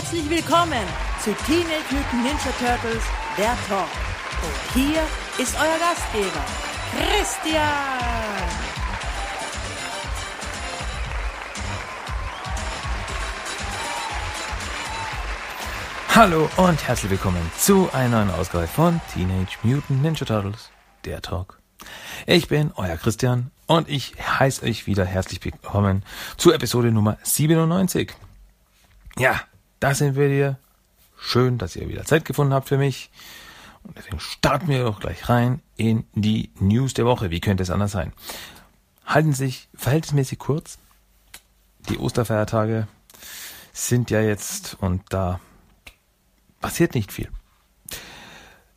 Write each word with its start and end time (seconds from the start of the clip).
Herzlich 0.00 0.30
willkommen 0.30 0.86
zu 1.22 1.30
Teenage 1.44 1.84
Mutant 1.90 2.24
Ninja 2.24 2.52
Turtles, 2.58 3.02
der 3.36 3.54
Talk. 3.68 3.86
Und 4.42 4.72
hier 4.72 5.02
ist 5.36 5.54
euer 5.60 5.78
Gastgeber, 5.78 6.42
Christian. 6.96 7.60
Hallo 16.14 16.48
und 16.56 16.88
herzlich 16.88 17.10
willkommen 17.10 17.52
zu 17.58 17.90
einer 17.92 18.24
neuen 18.24 18.30
Ausgabe 18.30 18.68
von 18.68 19.02
Teenage 19.12 19.58
Mutant 19.62 20.02
Ninja 20.02 20.24
Turtles, 20.24 20.70
der 21.04 21.20
Talk. 21.20 21.60
Ich 22.26 22.48
bin 22.48 22.72
euer 22.74 22.96
Christian 22.96 23.50
und 23.66 23.86
ich 23.86 24.14
heiße 24.18 24.64
euch 24.64 24.86
wieder 24.86 25.04
herzlich 25.04 25.44
willkommen 25.44 26.04
zu 26.38 26.52
Episode 26.52 26.90
Nummer 26.90 27.18
97. 27.22 28.14
Ja, 29.18 29.42
da 29.80 29.94
sind 29.94 30.16
wir 30.16 30.28
hier. 30.28 30.58
Schön, 31.18 31.58
dass 31.58 31.76
ihr 31.76 31.88
wieder 31.88 32.04
Zeit 32.04 32.24
gefunden 32.24 32.54
habt 32.54 32.68
für 32.68 32.78
mich. 32.78 33.10
Und 33.82 33.96
deswegen 33.96 34.20
starten 34.20 34.68
wir 34.68 34.84
doch 34.84 35.00
gleich 35.00 35.28
rein 35.28 35.62
in 35.76 36.04
die 36.14 36.50
News 36.60 36.94
der 36.94 37.06
Woche. 37.06 37.30
Wie 37.30 37.40
könnte 37.40 37.62
es 37.62 37.70
anders 37.70 37.92
sein? 37.92 38.12
Halten 39.06 39.32
sich 39.32 39.68
verhältnismäßig 39.74 40.38
kurz. 40.38 40.78
Die 41.88 41.98
Osterfeiertage 41.98 42.86
sind 43.72 44.10
ja 44.10 44.20
jetzt 44.20 44.76
und 44.80 45.02
da 45.08 45.40
passiert 46.60 46.94
nicht 46.94 47.10
viel. 47.10 47.30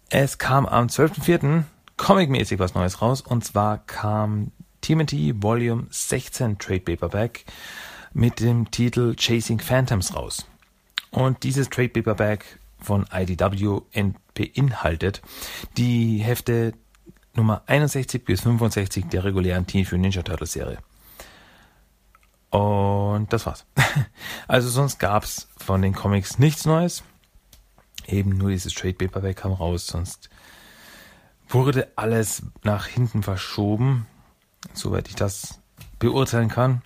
Es 0.10 0.38
kam 0.38 0.66
am 0.66 0.88
12.04. 0.88 1.63
comicmäßig 1.98 2.60
was 2.60 2.76
Neues 2.76 3.02
raus 3.02 3.22
und 3.22 3.44
zwar 3.44 3.80
kam 3.80 4.52
TMT 4.82 5.41
Volume 5.41 5.88
16 5.90 6.60
Trade 6.60 6.82
Paperback 6.82 7.46
mit 8.13 8.40
dem 8.40 8.70
Titel 8.72 9.16
Chasing 9.16 9.60
Phantoms 9.60 10.16
raus. 10.16 10.46
Und 11.13 11.44
dieses 11.44 11.70
Trade 11.70 11.90
Paperback 11.90 12.59
von 12.80 13.05
IDW 13.13 13.82
beinhaltet 14.34 15.21
die 15.77 16.18
Hefte 16.18 16.74
Nummer 17.35 17.62
61 17.68 18.26
bis 18.26 18.41
65 18.41 19.05
der 19.05 19.23
regulären 19.23 19.65
Teenage 19.65 19.98
Ninja 19.98 20.23
Turtles 20.23 20.54
Serie. 20.54 20.79
Und 22.49 23.32
das 23.32 23.46
war's. 23.46 23.65
Also 24.48 24.70
sonst 24.70 24.99
gab's 24.99 25.48
von 25.57 25.82
den 25.82 25.93
Comics 25.93 26.40
nichts 26.40 26.65
Neues. 26.65 27.04
Eben 28.07 28.38
nur 28.38 28.49
dieses 28.49 28.73
Trade 28.73 28.93
Paperback 28.93 29.38
kam 29.38 29.54
raus, 29.54 29.88
sonst 29.88 30.29
wurde 31.48 31.91
alles 31.95 32.43
nach 32.63 32.88
hinten 32.88 33.23
verschoben, 33.23 34.07
soweit 34.73 35.07
ich 35.07 35.16
das 35.16 35.62
beurteilen 35.99 36.49
kann. 36.49 36.82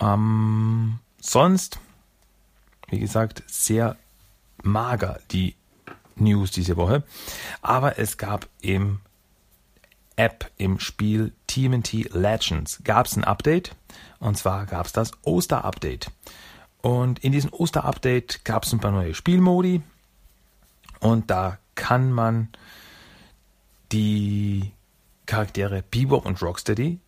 Ähm, 0.00 1.00
sonst 1.20 1.78
wie 2.88 2.98
gesagt, 2.98 3.42
sehr 3.46 3.96
mager 4.62 5.20
die 5.30 5.54
News 6.16 6.50
diese 6.50 6.76
Woche. 6.76 7.02
Aber 7.62 7.98
es 7.98 8.16
gab 8.16 8.48
im 8.60 9.00
App, 10.16 10.50
im 10.56 10.80
Spiel 10.80 11.32
TMNT 11.46 12.12
Legends, 12.12 12.80
gab 12.82 13.06
es 13.06 13.16
ein 13.16 13.24
Update. 13.24 13.74
Und 14.18 14.36
zwar 14.36 14.66
gab 14.66 14.86
es 14.86 14.92
das 14.92 15.12
Oster-Update. 15.22 16.10
Und 16.82 17.20
in 17.20 17.32
diesem 17.32 17.52
Oster-Update 17.52 18.44
gab 18.44 18.64
es 18.64 18.72
ein 18.72 18.80
paar 18.80 18.90
neue 18.90 19.14
Spielmodi. 19.14 19.82
Und 21.00 21.30
da 21.30 21.58
kann 21.74 22.12
man 22.12 22.48
die 23.92 24.72
Charaktere 25.26 25.82
Bebop 25.82 26.26
und 26.26 26.42
Rocksteady 26.42 26.98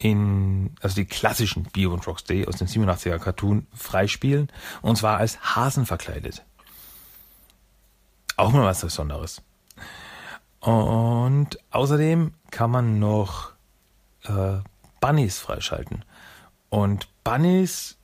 in, 0.00 0.74
also 0.80 0.96
die 0.96 1.04
klassischen 1.04 1.64
Bio 1.64 1.92
und 1.92 2.06
Rocksteady 2.06 2.46
aus 2.46 2.56
dem 2.56 2.66
87er 2.66 3.18
Cartoon 3.18 3.66
freispielen 3.74 4.48
und 4.82 4.96
zwar 4.96 5.18
als 5.18 5.38
Hasen 5.40 5.86
verkleidet. 5.86 6.42
Auch 8.36 8.50
mal 8.50 8.64
was 8.64 8.80
Besonderes. 8.80 9.42
Und 10.60 11.58
außerdem 11.70 12.32
kann 12.50 12.70
man 12.70 12.98
noch 12.98 13.52
äh, 14.24 14.58
Bunnies 15.00 15.38
freischalten. 15.38 16.04
Und 16.70 17.08
Bunnies 17.22 17.98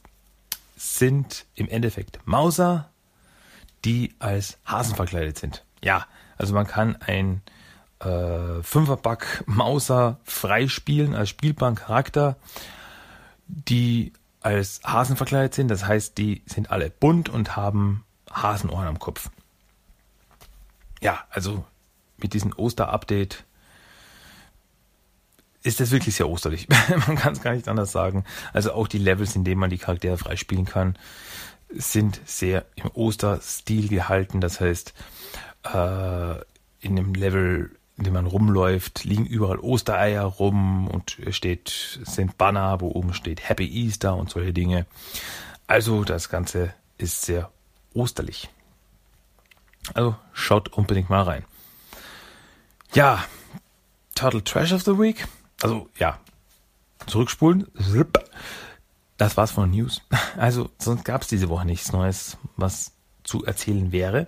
sind 0.76 1.46
im 1.54 1.68
Endeffekt 1.68 2.20
Mauser, 2.26 2.90
die 3.86 4.14
als 4.18 4.58
Hasen 4.66 4.94
verkleidet 4.94 5.38
sind. 5.38 5.64
Ja, 5.82 6.06
also 6.36 6.52
man 6.52 6.66
kann 6.66 6.96
ein 6.96 7.40
äh, 8.00 8.62
Fünferback 8.62 9.44
Mauser 9.46 10.18
freispielen 10.24 11.14
als 11.14 11.30
spielbaren 11.30 11.74
Charakter, 11.74 12.36
die 13.46 14.12
als 14.40 14.80
Hasen 14.84 15.16
verkleidet 15.16 15.54
sind. 15.54 15.68
Das 15.68 15.86
heißt, 15.86 16.18
die 16.18 16.42
sind 16.46 16.70
alle 16.70 16.90
bunt 16.90 17.28
und 17.28 17.56
haben 17.56 18.04
Hasenohren 18.30 18.86
am 18.86 18.98
Kopf. 18.98 19.30
Ja, 21.00 21.24
also 21.30 21.64
mit 22.18 22.32
diesem 22.32 22.52
Oster-Update 22.52 23.44
ist 25.62 25.80
das 25.80 25.90
wirklich 25.90 26.14
sehr 26.14 26.28
osterlich. 26.28 26.68
man 27.06 27.16
kann 27.16 27.32
es 27.32 27.42
gar 27.42 27.54
nicht 27.54 27.68
anders 27.68 27.92
sagen. 27.92 28.24
Also 28.52 28.72
auch 28.72 28.88
die 28.88 28.98
Levels, 28.98 29.34
in 29.34 29.44
denen 29.44 29.60
man 29.60 29.70
die 29.70 29.78
Charaktere 29.78 30.16
freispielen 30.16 30.64
kann, 30.64 30.96
sind 31.70 32.20
sehr 32.24 32.64
im 32.76 32.90
Oster-Stil 32.94 33.88
gehalten. 33.88 34.40
Das 34.40 34.60
heißt, 34.60 34.94
äh, 35.64 36.36
in 36.80 36.94
dem 36.94 37.14
Level 37.14 37.76
in 37.98 38.04
dem 38.04 38.12
man 38.12 38.26
rumläuft, 38.26 39.04
liegen 39.04 39.24
überall 39.26 39.58
Ostereier 39.58 40.24
rum 40.24 40.88
und 40.88 41.16
steht, 41.30 42.00
sind 42.04 42.36
Banner, 42.36 42.80
wo 42.80 42.88
oben 42.88 43.14
steht 43.14 43.48
Happy 43.48 43.66
Easter 43.66 44.16
und 44.16 44.30
solche 44.30 44.52
Dinge. 44.52 44.86
Also 45.66 46.04
das 46.04 46.28
Ganze 46.28 46.74
ist 46.98 47.22
sehr 47.22 47.50
osterlich. 47.94 48.50
Also 49.94 50.16
schaut 50.32 50.68
unbedingt 50.68 51.10
mal 51.10 51.22
rein. 51.22 51.44
Ja, 52.92 53.24
Turtle 54.14 54.44
Trash 54.44 54.72
of 54.72 54.82
the 54.82 54.98
Week. 54.98 55.26
Also 55.62 55.88
ja, 55.98 56.18
zurückspulen. 57.06 57.66
Das 59.16 59.36
war's 59.36 59.52
von 59.52 59.70
News. 59.70 60.02
Also 60.36 60.68
sonst 60.78 61.04
gab 61.04 61.22
es 61.22 61.28
diese 61.28 61.48
Woche 61.48 61.64
nichts 61.64 61.92
Neues, 61.92 62.36
was 62.56 62.92
zu 63.24 63.44
erzählen 63.44 63.90
wäre. 63.90 64.26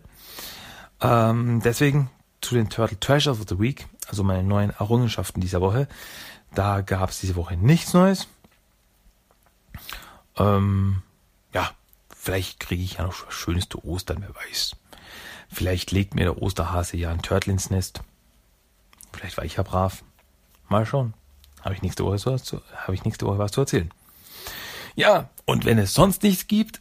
Ähm, 1.02 1.60
deswegen 1.62 2.10
zu 2.41 2.54
den 2.54 2.69
Turtle 2.69 2.99
Treasures 2.99 3.41
of 3.41 3.47
the 3.49 3.59
Week, 3.59 3.87
also 4.09 4.22
meine 4.22 4.43
neuen 4.43 4.71
Errungenschaften 4.71 5.41
dieser 5.41 5.60
Woche. 5.60 5.88
Da 6.54 6.81
gab 6.81 7.10
es 7.10 7.21
diese 7.21 7.37
Woche 7.37 7.56
nichts 7.56 7.93
Neues. 7.93 8.26
Ähm, 10.37 11.03
ja, 11.53 11.71
vielleicht 12.16 12.60
kriege 12.60 12.82
ich 12.82 12.94
ja 12.94 13.04
noch 13.04 13.15
zu 13.28 13.84
Ostern, 13.84 14.19
wer 14.21 14.34
weiß. 14.34 14.77
Vielleicht 15.50 15.91
legt 15.93 16.15
mir 16.15 16.25
der 16.25 16.43
Osterhase 16.43 16.97
ja 16.97 17.10
ein 17.10 17.22
Turtle 17.22 17.53
ins 17.53 17.71
Nest. 17.71 18.00
Vielleicht 19.12 19.37
war 19.37 19.44
ich 19.44 19.56
ja 19.56 19.62
brav. 19.62 20.04
Mal 20.69 20.87
schauen. 20.87 21.15
Habe 21.62 21.75
ich 21.75 21.82
nächste 21.82 22.04
Woche 22.04 22.21
was 22.25 22.44
zu, 22.44 22.60
habe 22.77 22.94
ich 22.94 23.04
nächste 23.04 23.27
Woche 23.27 23.38
was 23.38 23.53
zu 23.53 23.62
erzählen. 23.62 23.91
Ja, 24.94 25.31
und 25.44 25.65
wenn 25.65 25.78
es 25.78 25.94
sonst 25.94 26.22
nichts 26.22 26.47
gibt, 26.47 26.81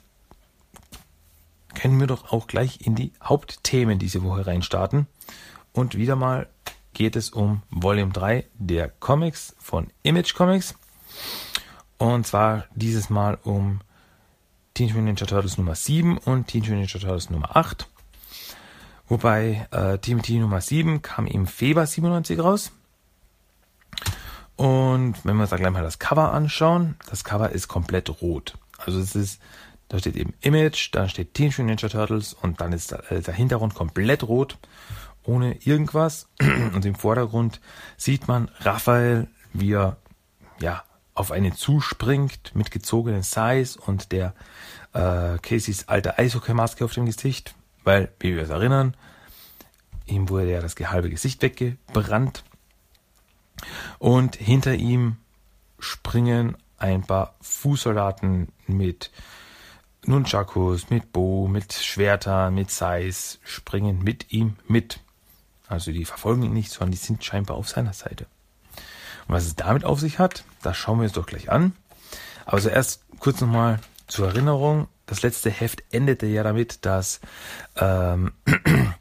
können 1.74 2.00
wir 2.00 2.08
doch 2.08 2.32
auch 2.32 2.48
gleich 2.48 2.82
in 2.82 2.96
die 2.96 3.14
Hauptthemen 3.24 4.00
diese 4.00 4.24
Woche 4.24 4.48
reinstarten. 4.48 5.08
Und 5.78 5.96
wieder 5.96 6.16
mal 6.16 6.48
geht 6.94 7.16
es 7.16 7.30
um 7.30 7.62
Volume 7.70 8.12
3 8.12 8.46
der 8.56 8.90
Comics 8.90 9.56
von 9.60 9.86
Image 10.02 10.34
Comics. 10.34 10.74
Und 12.00 12.26
zwar 12.26 12.66
dieses 12.74 13.12
Mal 13.12 13.38
um 13.44 13.82
Teenage 14.74 14.96
Mutant 14.96 15.06
Ninja 15.20 15.28
Turtles 15.28 15.60
Nummer 15.60 15.76
7 15.76 16.18
und 16.18 16.48
Teenage 16.48 16.72
Mutant 16.72 16.92
Ninja 16.92 17.00
Turtles 17.00 17.30
Nummer 17.30 17.56
8. 17.56 17.88
Wobei 19.08 19.68
äh, 19.70 20.00
TMT 20.00 20.30
Nummer 20.40 20.62
7 20.62 21.04
kam 21.04 21.28
im 21.28 21.46
Februar 21.46 21.86
97 21.86 22.40
raus. 22.40 22.72
Und 24.56 25.24
wenn 25.26 25.36
wir 25.36 25.42
uns 25.44 25.52
da 25.52 25.58
gleich 25.58 25.72
mal 25.72 25.84
das 25.84 26.00
Cover 26.00 26.34
anschauen, 26.34 26.96
das 27.08 27.24
Cover 27.24 27.52
ist 27.52 27.68
komplett 27.68 28.20
rot. 28.20 28.58
Also 28.84 29.00
es 29.00 29.16
ist 29.16 29.40
da 29.90 30.00
steht 30.00 30.18
eben 30.18 30.34
Image, 30.42 30.90
da 30.92 31.08
steht 31.08 31.34
Teenage 31.34 31.62
Mutant 31.62 31.84
Ninja 31.84 31.90
Turtles 31.90 32.34
und 32.34 32.60
dann 32.60 32.74
ist 32.74 32.92
der, 32.92 33.22
der 33.22 33.34
Hintergrund 33.34 33.74
komplett 33.74 34.24
rot, 34.24 34.58
ohne 35.28 35.56
irgendwas. 35.58 36.28
Und 36.74 36.86
im 36.86 36.96
Vordergrund 36.96 37.62
sieht 37.98 38.28
man 38.28 38.50
Raphael, 38.62 39.28
wie 39.54 39.74
er 39.74 39.98
ja 40.60 40.84
auf 41.14 41.32
einen 41.32 41.54
zuspringt 41.54 42.56
mit 42.56 42.72
gezogenen 42.72 43.24
Size 43.24 43.80
und 43.80 44.12
der 44.12 44.36
äh, 44.94 45.40
Caseys 45.40 45.88
alte 45.88 46.20
Eishockey-Maske 46.20 46.86
auf 46.86 46.94
dem 46.94 47.08
Gesicht, 47.08 47.56
weil, 47.84 48.12
wie 48.20 48.36
wir 48.36 48.44
es 48.44 48.52
erinnern, 48.52 48.96
ihm 50.06 50.30
wurde 50.30 50.52
ja 50.52 50.62
das 50.62 50.76
halbe 50.76 51.10
Gesicht 51.10 51.42
weggebrannt. 51.42 52.44
Und 53.98 54.36
hinter 54.36 54.76
ihm 54.76 55.18
springen 55.80 56.56
ein 56.78 57.02
paar 57.02 57.36
Fußsoldaten 57.42 58.50
mit 58.68 59.12
Nunchakus, 60.06 60.90
mit 60.90 61.12
Bo, 61.12 61.48
mit 61.48 61.74
Schwertern, 61.74 62.54
mit 62.54 62.72
Sais 62.72 63.40
springen 63.44 64.04
mit 64.04 64.32
ihm 64.32 64.56
mit. 64.68 65.00
Also 65.68 65.92
die 65.92 66.06
verfolgen 66.06 66.44
ihn 66.44 66.54
nicht, 66.54 66.72
sondern 66.72 66.92
die 66.92 66.98
sind 66.98 67.24
scheinbar 67.24 67.58
auf 67.58 67.68
seiner 67.68 67.94
Seite. 67.94 68.26
Und 69.28 69.36
was 69.36 69.46
es 69.46 69.56
damit 69.56 69.84
auf 69.84 70.00
sich 70.00 70.20
hat, 70.20 70.44
das 70.62 70.78
schauen 70.78 71.00
wir 71.00 71.04
uns 71.04 71.14
doch 71.14 71.26
gleich 71.26 71.52
an. 71.52 71.74
Aber 72.46 72.62
zuerst 72.62 73.04
kurz 73.20 73.42
nochmal 73.42 73.80
zur 74.08 74.28
Erinnerung. 74.28 74.88
das 75.06 75.22
letzte 75.22 75.50
Heft 75.50 75.84
endete 75.92 76.26
ja 76.26 76.44
damit, 76.44 76.86
dass 76.86 77.20
ähm, 77.78 78.32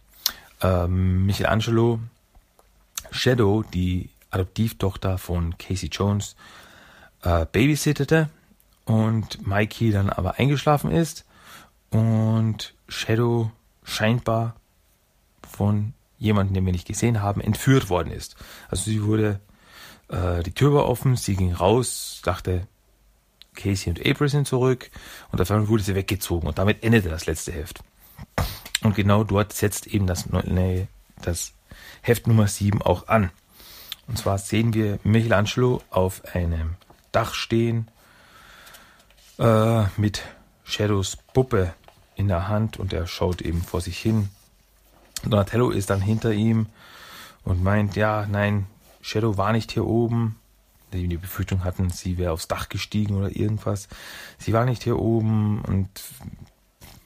ähm, 0.62 1.26
Michelangelo 1.26 2.00
Shadow, 3.10 3.62
die 3.62 4.10
Adoptivtochter 4.30 5.18
von 5.18 5.56
Casey 5.58 5.88
Jones, 5.88 6.36
äh, 7.22 7.46
babysittete 7.46 8.28
und 8.84 9.46
Mikey 9.46 9.90
dann 9.90 10.10
aber 10.10 10.38
eingeschlafen 10.38 10.90
ist 10.90 11.24
und 11.90 12.74
Shadow 12.88 13.50
scheinbar 13.82 14.56
von 15.48 15.92
jemandem, 16.18 16.54
den 16.54 16.66
wir 16.66 16.72
nicht 16.72 16.86
gesehen 16.86 17.22
haben, 17.22 17.40
entführt 17.40 17.90
worden 17.90 18.10
ist. 18.10 18.36
Also 18.68 18.90
sie 18.90 19.02
wurde, 19.04 19.40
äh, 20.08 20.42
die 20.42 20.52
Tür 20.52 20.74
war 20.74 20.88
offen, 20.88 21.16
sie 21.16 21.36
ging 21.36 21.52
raus, 21.52 22.20
dachte, 22.24 22.66
Casey 23.54 23.90
und 23.90 24.06
April 24.06 24.28
sind 24.28 24.46
zurück 24.46 24.90
und 25.32 25.40
auf 25.40 25.50
einmal 25.50 25.68
wurde 25.68 25.82
sie 25.82 25.94
weggezogen 25.94 26.46
und 26.46 26.58
damit 26.58 26.84
endete 26.84 27.08
das 27.08 27.26
letzte 27.26 27.52
Heft. 27.52 27.80
Und 28.82 28.94
genau 28.94 29.24
dort 29.24 29.52
setzt 29.52 29.86
eben 29.86 30.06
das, 30.06 30.26
ne, 30.30 30.88
das 31.22 31.54
Heft 32.02 32.26
Nummer 32.26 32.46
7 32.46 32.82
auch 32.82 33.08
an. 33.08 33.30
Und 34.06 34.18
zwar 34.18 34.38
sehen 34.38 34.74
wir 34.74 35.00
Michelangelo 35.02 35.82
auf 35.90 36.22
einem 36.34 36.76
Dach 37.10 37.34
stehen 37.34 37.88
äh, 39.38 39.84
mit 39.96 40.22
Shadows 40.64 41.16
Puppe 41.32 41.74
in 42.14 42.28
der 42.28 42.48
Hand 42.48 42.78
und 42.78 42.92
er 42.92 43.06
schaut 43.06 43.42
eben 43.42 43.62
vor 43.62 43.80
sich 43.80 43.98
hin. 43.98 44.28
Donatello 45.24 45.70
ist 45.70 45.90
dann 45.90 46.00
hinter 46.00 46.32
ihm 46.32 46.66
und 47.44 47.62
meint, 47.62 47.96
ja, 47.96 48.26
nein, 48.26 48.66
Shadow 49.00 49.36
war 49.36 49.52
nicht 49.52 49.72
hier 49.72 49.86
oben. 49.86 50.36
Die 50.92 51.16
Befürchtung 51.16 51.64
hatten, 51.64 51.90
sie 51.90 52.16
wäre 52.16 52.32
aufs 52.32 52.48
Dach 52.48 52.68
gestiegen 52.68 53.16
oder 53.16 53.34
irgendwas. 53.34 53.88
Sie 54.38 54.52
war 54.52 54.64
nicht 54.64 54.84
hier 54.84 54.98
oben 54.98 55.60
und 55.62 55.88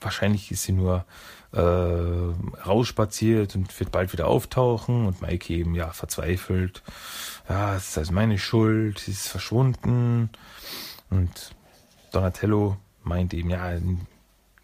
wahrscheinlich 0.00 0.50
ist 0.50 0.62
sie 0.64 0.72
nur 0.72 1.04
äh, 1.52 1.60
rausspaziert 1.60 3.56
und 3.56 3.78
wird 3.80 3.90
bald 3.90 4.12
wieder 4.12 4.28
auftauchen 4.28 5.06
und 5.06 5.20
Mike 5.22 5.52
eben 5.52 5.74
ja 5.74 5.90
verzweifelt. 5.92 6.82
Ja, 7.48 7.74
es 7.74 7.90
ist 7.90 7.98
also 7.98 8.12
meine 8.12 8.38
Schuld, 8.38 9.00
sie 9.00 9.10
ist 9.10 9.28
verschwunden 9.28 10.30
und 11.10 11.54
Donatello 12.12 12.76
meint 13.02 13.34
eben, 13.34 13.50
ja, 13.50 13.72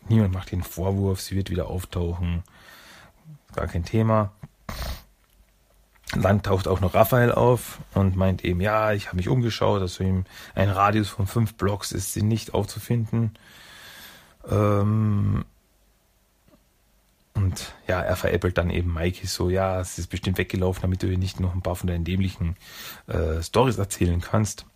niemand 0.08 0.32
macht 0.32 0.52
den 0.52 0.62
Vorwurf, 0.62 1.20
sie 1.20 1.36
wird 1.36 1.50
wieder 1.50 1.68
auftauchen. 1.68 2.44
Gar 3.56 3.68
kein 3.68 3.84
Thema. 3.84 4.32
Dann 6.12 6.42
taucht 6.42 6.68
auch 6.68 6.80
noch 6.80 6.94
Raphael 6.94 7.32
auf 7.32 7.78
und 7.94 8.14
meint 8.14 8.44
eben, 8.44 8.60
ja, 8.60 8.92
ich 8.92 9.06
habe 9.08 9.16
mich 9.16 9.28
umgeschaut, 9.28 9.80
also 9.80 10.04
ihm 10.04 10.24
ein 10.54 10.68
Radius 10.68 11.08
von 11.08 11.26
fünf 11.26 11.54
Blocks 11.54 11.90
ist 11.90 12.12
sie 12.12 12.22
nicht 12.22 12.54
aufzufinden. 12.54 13.36
Ähm, 14.48 15.44
und 17.34 17.74
ja, 17.88 18.00
er 18.00 18.16
veräppelt 18.16 18.56
dann 18.56 18.70
eben 18.70 18.92
Mikey 18.92 19.26
so, 19.26 19.50
ja, 19.50 19.80
es 19.80 19.98
ist 19.98 20.08
bestimmt 20.08 20.38
weggelaufen, 20.38 20.82
damit 20.82 21.02
du 21.02 21.06
ihr 21.06 21.18
nicht 21.18 21.40
noch 21.40 21.54
ein 21.54 21.62
paar 21.62 21.76
von 21.76 21.88
deinen 21.88 22.04
dämlichen 22.04 22.56
äh, 23.08 23.42
Stories 23.42 23.78
erzählen 23.78 24.20
kannst. 24.20 24.66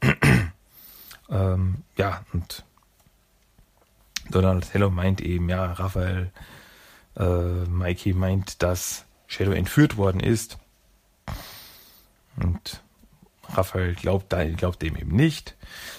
ähm, 1.30 1.76
ja, 1.96 2.24
und 2.32 2.64
Donatello 4.30 4.90
meint 4.90 5.20
eben, 5.20 5.48
ja, 5.48 5.72
Raphael, 5.72 6.32
äh, 7.16 7.24
Mikey 7.24 8.12
meint, 8.12 8.62
dass 8.62 9.04
Shadow 9.26 9.52
entführt 9.52 9.96
worden 9.96 10.20
ist. 10.20 10.58
Und 12.36 12.82
Raphael 13.48 13.94
glaubt, 13.94 14.34
glaubt 14.56 14.82
dem 14.82 14.96
eben 14.96 15.14
nicht. 15.14 15.56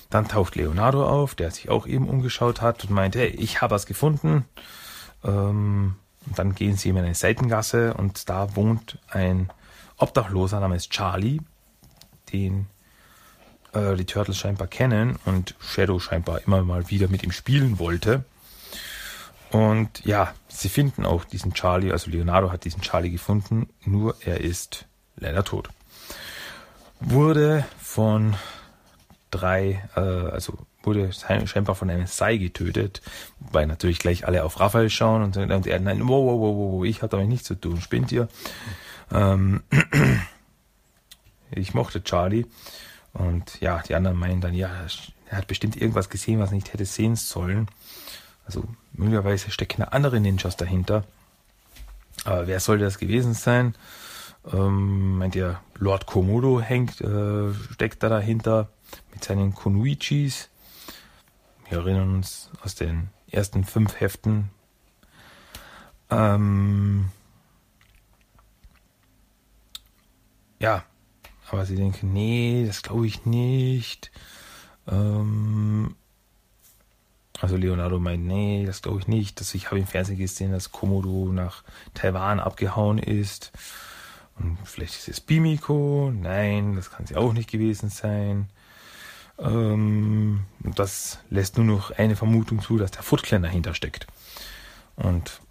Dann 0.09 0.27
taucht 0.27 0.55
Leonardo 0.55 1.05
auf, 1.07 1.35
der 1.35 1.51
sich 1.51 1.69
auch 1.69 1.87
eben 1.87 2.09
umgeschaut 2.09 2.61
hat 2.61 2.83
und 2.83 2.91
meint, 2.91 3.15
hey, 3.15 3.27
ich 3.27 3.61
habe 3.61 3.75
was 3.75 3.85
gefunden. 3.85 4.45
Ähm, 5.23 5.95
dann 6.25 6.55
gehen 6.55 6.75
sie 6.75 6.89
in 6.89 6.97
eine 6.97 7.15
Seitengasse 7.15 7.93
und 7.93 8.29
da 8.29 8.55
wohnt 8.55 8.97
ein 9.09 9.51
Obdachloser 9.97 10.59
namens 10.59 10.89
Charlie, 10.89 11.39
den 12.33 12.67
äh, 13.73 13.95
die 13.95 14.05
Turtles 14.05 14.37
scheinbar 14.37 14.67
kennen 14.67 15.17
und 15.25 15.55
Shadow 15.59 15.99
scheinbar 15.99 16.41
immer 16.45 16.63
mal 16.63 16.89
wieder 16.89 17.07
mit 17.07 17.23
ihm 17.23 17.31
spielen 17.31 17.79
wollte. 17.79 18.25
Und 19.55 20.03
ja, 20.03 20.33
sie 20.49 20.67
finden 20.67 21.05
auch 21.05 21.23
diesen 21.23 21.53
Charlie, 21.53 21.93
also 21.93 22.11
Leonardo 22.11 22.51
hat 22.51 22.65
diesen 22.65 22.81
Charlie 22.81 23.09
gefunden, 23.09 23.69
nur 23.85 24.17
er 24.19 24.41
ist 24.41 24.85
leider 25.15 25.45
tot. 25.45 25.69
Wurde 26.99 27.63
von 27.81 28.35
drei, 29.31 29.87
äh, 29.95 30.01
also 30.01 30.57
wurde 30.83 31.13
scheinbar 31.13 31.75
von 31.75 31.89
einem 31.89 32.05
Sai 32.05 32.35
getötet, 32.35 33.01
wobei 33.39 33.65
natürlich 33.65 33.99
gleich 33.99 34.27
alle 34.27 34.43
auf 34.43 34.59
Raphael 34.59 34.89
schauen 34.89 35.23
und, 35.23 35.37
und 35.37 35.67
er, 35.67 35.79
nein, 35.79 36.01
wow, 36.01 36.25
wow, 36.25 36.37
wow, 36.37 36.73
wow, 36.73 36.83
ich 36.83 37.01
habe 37.01 37.11
damit 37.11 37.29
nichts 37.29 37.47
zu 37.47 37.55
tun, 37.55 37.79
spinnt 37.79 38.11
ihr? 38.11 38.27
Ähm, 39.09 39.63
ich 41.51 41.73
mochte 41.73 42.03
Charlie 42.03 42.45
und 43.13 43.61
ja, 43.61 43.81
die 43.87 43.95
anderen 43.95 44.17
meinen 44.17 44.41
dann, 44.41 44.53
ja, 44.53 44.69
er 45.29 45.37
hat 45.37 45.47
bestimmt 45.47 45.77
irgendwas 45.77 46.09
gesehen, 46.09 46.39
was 46.39 46.49
er 46.49 46.55
nicht 46.55 46.73
hätte 46.73 46.83
sehen 46.83 47.15
sollen. 47.15 47.69
Also 48.45 48.63
möglicherweise 48.93 49.51
stecken 49.51 49.81
da 49.81 49.89
andere 49.89 50.19
Ninjas 50.19 50.57
dahinter. 50.57 51.03
Aber 52.23 52.47
wer 52.47 52.59
sollte 52.59 52.85
das 52.85 52.97
gewesen 52.97 53.33
sein? 53.33 53.75
Ähm, 54.51 55.17
meint 55.17 55.35
ihr, 55.35 55.59
Lord 55.75 56.05
Komodo 56.05 56.61
hängt, 56.61 57.01
äh, 57.01 57.53
steckt 57.71 58.03
da 58.03 58.09
dahinter 58.09 58.69
mit 59.13 59.23
seinen 59.23 59.53
Konuichis. 59.53 60.49
Wir 61.67 61.79
erinnern 61.79 62.13
uns 62.15 62.51
aus 62.61 62.75
den 62.75 63.09
ersten 63.29 63.63
fünf 63.63 63.99
Heften. 63.99 64.51
Ähm, 66.11 67.09
ja, 70.59 70.83
aber 71.49 71.65
sie 71.65 71.75
denken, 71.75 72.13
nee, 72.13 72.65
das 72.67 72.83
glaube 72.83 73.07
ich 73.07 73.25
nicht. 73.25 74.11
Ähm, 74.87 75.95
also 77.41 77.57
Leonardo 77.57 77.99
meint, 77.99 78.25
nee, 78.25 78.65
das 78.65 78.81
glaube 78.81 78.99
ich 78.99 79.07
nicht. 79.07 79.39
Dass 79.39 79.53
ich 79.53 79.67
habe 79.67 79.79
im 79.79 79.87
Fernsehen 79.87 80.17
gesehen, 80.17 80.51
dass 80.51 80.71
Komodo 80.71 81.31
nach 81.31 81.63
Taiwan 81.93 82.39
abgehauen 82.39 82.97
ist. 82.97 83.51
Und 84.37 84.57
vielleicht 84.63 84.95
ist 84.95 85.07
es 85.07 85.21
Bimiko. 85.21 86.11
Nein, 86.13 86.75
das 86.75 86.91
kann 86.91 87.05
sie 87.05 87.15
auch 87.15 87.33
nicht 87.33 87.49
gewesen 87.49 87.89
sein. 87.89 88.49
Ähm, 89.37 90.45
das 90.59 91.19
lässt 91.29 91.57
nur 91.57 91.65
noch 91.65 91.91
eine 91.91 92.15
Vermutung 92.15 92.61
zu, 92.61 92.77
dass 92.77 92.91
der 92.91 93.03
Foot 93.03 93.29
dahinter 93.31 93.73
steckt. 93.73 94.07
Und 94.95 95.41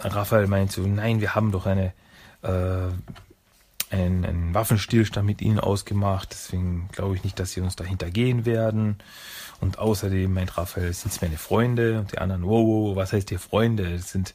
Raphael 0.00 0.46
meint 0.46 0.72
so, 0.72 0.82
nein, 0.82 1.20
wir 1.20 1.34
haben 1.34 1.52
doch 1.52 1.66
eine, 1.66 1.92
äh, 2.42 2.88
einen, 3.90 4.24
einen 4.24 4.54
Waffenstillstand 4.54 5.26
mit 5.26 5.40
ihnen 5.40 5.58
ausgemacht, 5.58 6.30
deswegen 6.32 6.88
glaube 6.92 7.16
ich 7.16 7.24
nicht, 7.24 7.38
dass 7.38 7.52
sie 7.52 7.60
uns 7.60 7.76
dahinter 7.76 8.10
gehen 8.10 8.44
werden. 8.44 8.98
Und 9.60 9.78
außerdem 9.78 10.32
meint 10.32 10.56
Raphael, 10.56 10.92
sind 10.92 11.12
es 11.12 11.20
meine 11.20 11.36
Freunde 11.36 11.98
und 11.98 12.12
die 12.12 12.18
anderen, 12.18 12.44
wow, 12.44 12.64
wow, 12.66 12.96
was 12.96 13.12
heißt 13.12 13.28
hier 13.28 13.40
Freunde? 13.40 13.96
Das 13.96 14.10
sind, 14.10 14.34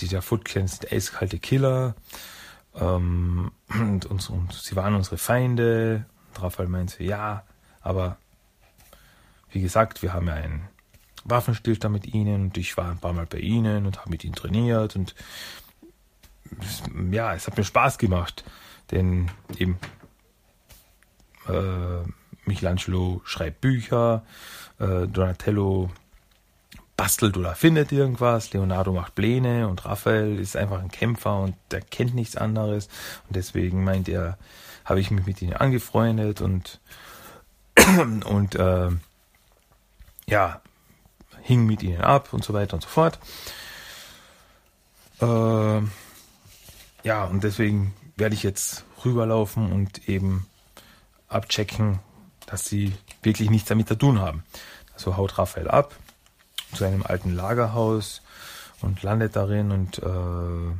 die 0.00 0.08
der 0.08 0.22
Foot 0.22 0.44
Clan 0.44 0.66
sind 0.66 0.90
eiskalte 0.92 1.38
Killer. 1.38 1.94
Ähm, 2.74 3.52
und, 3.68 4.06
und, 4.06 4.30
und 4.30 4.52
sie 4.52 4.76
waren 4.76 4.94
unsere 4.94 5.18
Feinde. 5.18 6.06
Und 6.34 6.42
Raphael 6.42 6.68
meint 6.68 6.90
so, 6.90 7.04
ja, 7.04 7.44
aber 7.80 8.16
wie 9.50 9.60
gesagt, 9.60 10.02
wir 10.02 10.12
haben 10.12 10.26
ja 10.26 10.34
einen 10.34 10.68
Waffenstillstand 11.24 11.92
mit 11.92 12.06
ihnen 12.06 12.46
und 12.46 12.58
ich 12.58 12.76
war 12.76 12.90
ein 12.90 12.98
paar 12.98 13.12
Mal 13.12 13.26
bei 13.26 13.38
ihnen 13.38 13.86
und 13.86 13.98
habe 13.98 14.10
mit 14.10 14.24
ihnen 14.24 14.34
trainiert 14.34 14.96
und 14.96 15.14
ja, 17.10 17.34
es 17.34 17.46
hat 17.46 17.56
mir 17.56 17.64
Spaß 17.64 17.98
gemacht, 17.98 18.44
denn 18.90 19.30
eben 19.58 19.78
äh, 21.48 22.02
Michelangelo 22.44 23.20
schreibt 23.24 23.60
Bücher, 23.60 24.24
äh, 24.78 25.06
Donatello 25.06 25.90
bastelt 26.96 27.36
oder 27.36 27.54
findet 27.54 27.92
irgendwas, 27.92 28.52
Leonardo 28.52 28.92
macht 28.92 29.14
Pläne 29.14 29.68
und 29.68 29.84
Raphael 29.84 30.38
ist 30.38 30.56
einfach 30.56 30.80
ein 30.80 30.90
Kämpfer 30.90 31.40
und 31.40 31.54
der 31.70 31.82
kennt 31.82 32.14
nichts 32.14 32.36
anderes 32.36 32.88
und 33.28 33.36
deswegen 33.36 33.84
meint 33.84 34.08
er, 34.08 34.38
habe 34.84 35.00
ich 35.00 35.10
mich 35.10 35.26
mit 35.26 35.42
ihnen 35.42 35.52
angefreundet 35.52 36.40
und 36.40 36.80
und 38.24 38.54
äh, 38.54 38.90
ja, 40.26 40.60
hing 41.42 41.66
mit 41.66 41.82
ihnen 41.82 42.00
ab 42.00 42.32
und 42.32 42.44
so 42.44 42.54
weiter 42.54 42.74
und 42.74 42.82
so 42.82 42.88
fort. 42.88 43.18
Äh, 45.20 45.86
ja, 47.06 47.24
und 47.24 47.44
deswegen 47.44 47.94
werde 48.16 48.34
ich 48.34 48.42
jetzt 48.42 48.84
rüberlaufen 49.04 49.72
und 49.72 50.08
eben 50.08 50.46
abchecken, 51.28 52.00
dass 52.46 52.64
sie 52.64 52.92
wirklich 53.22 53.50
nichts 53.50 53.68
damit 53.68 53.88
zu 53.88 53.96
tun 53.96 54.20
haben. 54.20 54.44
Also 54.94 55.16
haut 55.16 55.38
Raphael 55.38 55.68
ab 55.68 55.94
zu 56.72 56.84
einem 56.84 57.02
alten 57.02 57.34
Lagerhaus 57.34 58.22
und 58.80 59.02
landet 59.02 59.36
darin 59.36 59.70
und 59.70 59.98
äh, 59.98 60.76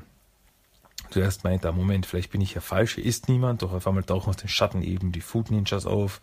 Zuerst 1.11 1.45
meint 1.45 1.64
er, 1.64 1.73
Moment, 1.73 2.05
vielleicht 2.05 2.33
bin 2.33 2.40
ich 2.40 2.55
ja 2.55 2.61
falsch, 2.61 2.97
hier 2.97 3.05
ist 3.05 3.28
niemand, 3.28 3.62
doch 3.62 3.73
auf 3.73 3.87
einmal 3.87 4.02
tauchen 4.02 4.31
aus 4.31 4.37
den 4.37 4.49
Schatten 4.49 4.83
eben 4.83 5.12
die 5.12 5.21
Food 5.21 5.50
Ninjas 5.50 5.87
auf. 5.87 6.21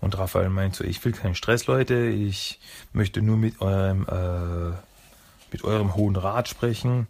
Und 0.00 0.18
Raphael 0.18 0.50
meint 0.50 0.76
so, 0.76 0.84
ich 0.84 1.04
will 1.04 1.12
keinen 1.12 1.34
Stress, 1.34 1.66
Leute, 1.66 2.06
ich 2.06 2.60
möchte 2.92 3.22
nur 3.22 3.36
mit 3.36 3.60
eurem, 3.60 4.06
äh, 4.06 4.76
mit 5.50 5.64
eurem 5.64 5.94
Hohen 5.94 6.16
Rat 6.16 6.48
sprechen. 6.48 7.06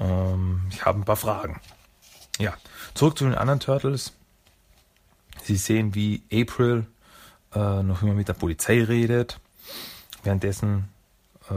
Ähm, 0.00 0.62
ich 0.70 0.84
habe 0.84 0.98
ein 0.98 1.04
paar 1.04 1.16
Fragen. 1.16 1.60
Ja, 2.38 2.54
zurück 2.94 3.18
zu 3.18 3.24
den 3.24 3.34
anderen 3.34 3.60
Turtles. 3.60 4.12
Sie 5.42 5.56
sehen, 5.56 5.94
wie 5.94 6.22
April 6.32 6.86
äh, 7.54 7.82
noch 7.82 8.02
immer 8.02 8.14
mit 8.14 8.28
der 8.28 8.34
Polizei 8.34 8.82
redet. 8.82 9.40
Währenddessen 10.22 10.88
äh, 11.50 11.54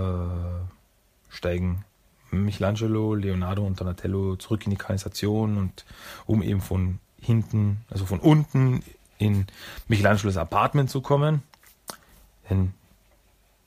steigen 1.30 1.86
Michelangelo, 2.32 3.14
Leonardo 3.14 3.66
und 3.66 3.80
Donatello 3.80 4.36
zurück 4.36 4.66
in 4.66 4.72
die 4.72 4.78
Kanalisation 4.78 5.58
und 5.58 5.86
um 6.26 6.42
eben 6.42 6.62
von 6.62 7.00
hinten, 7.20 7.86
also 7.90 8.06
von 8.06 8.20
unten 8.20 8.84
in 9.18 9.48
Michelangelos 9.88 10.38
Apartment 10.38 10.90
zu 10.90 11.02
kommen. 11.02 11.44
Denn 12.50 12.74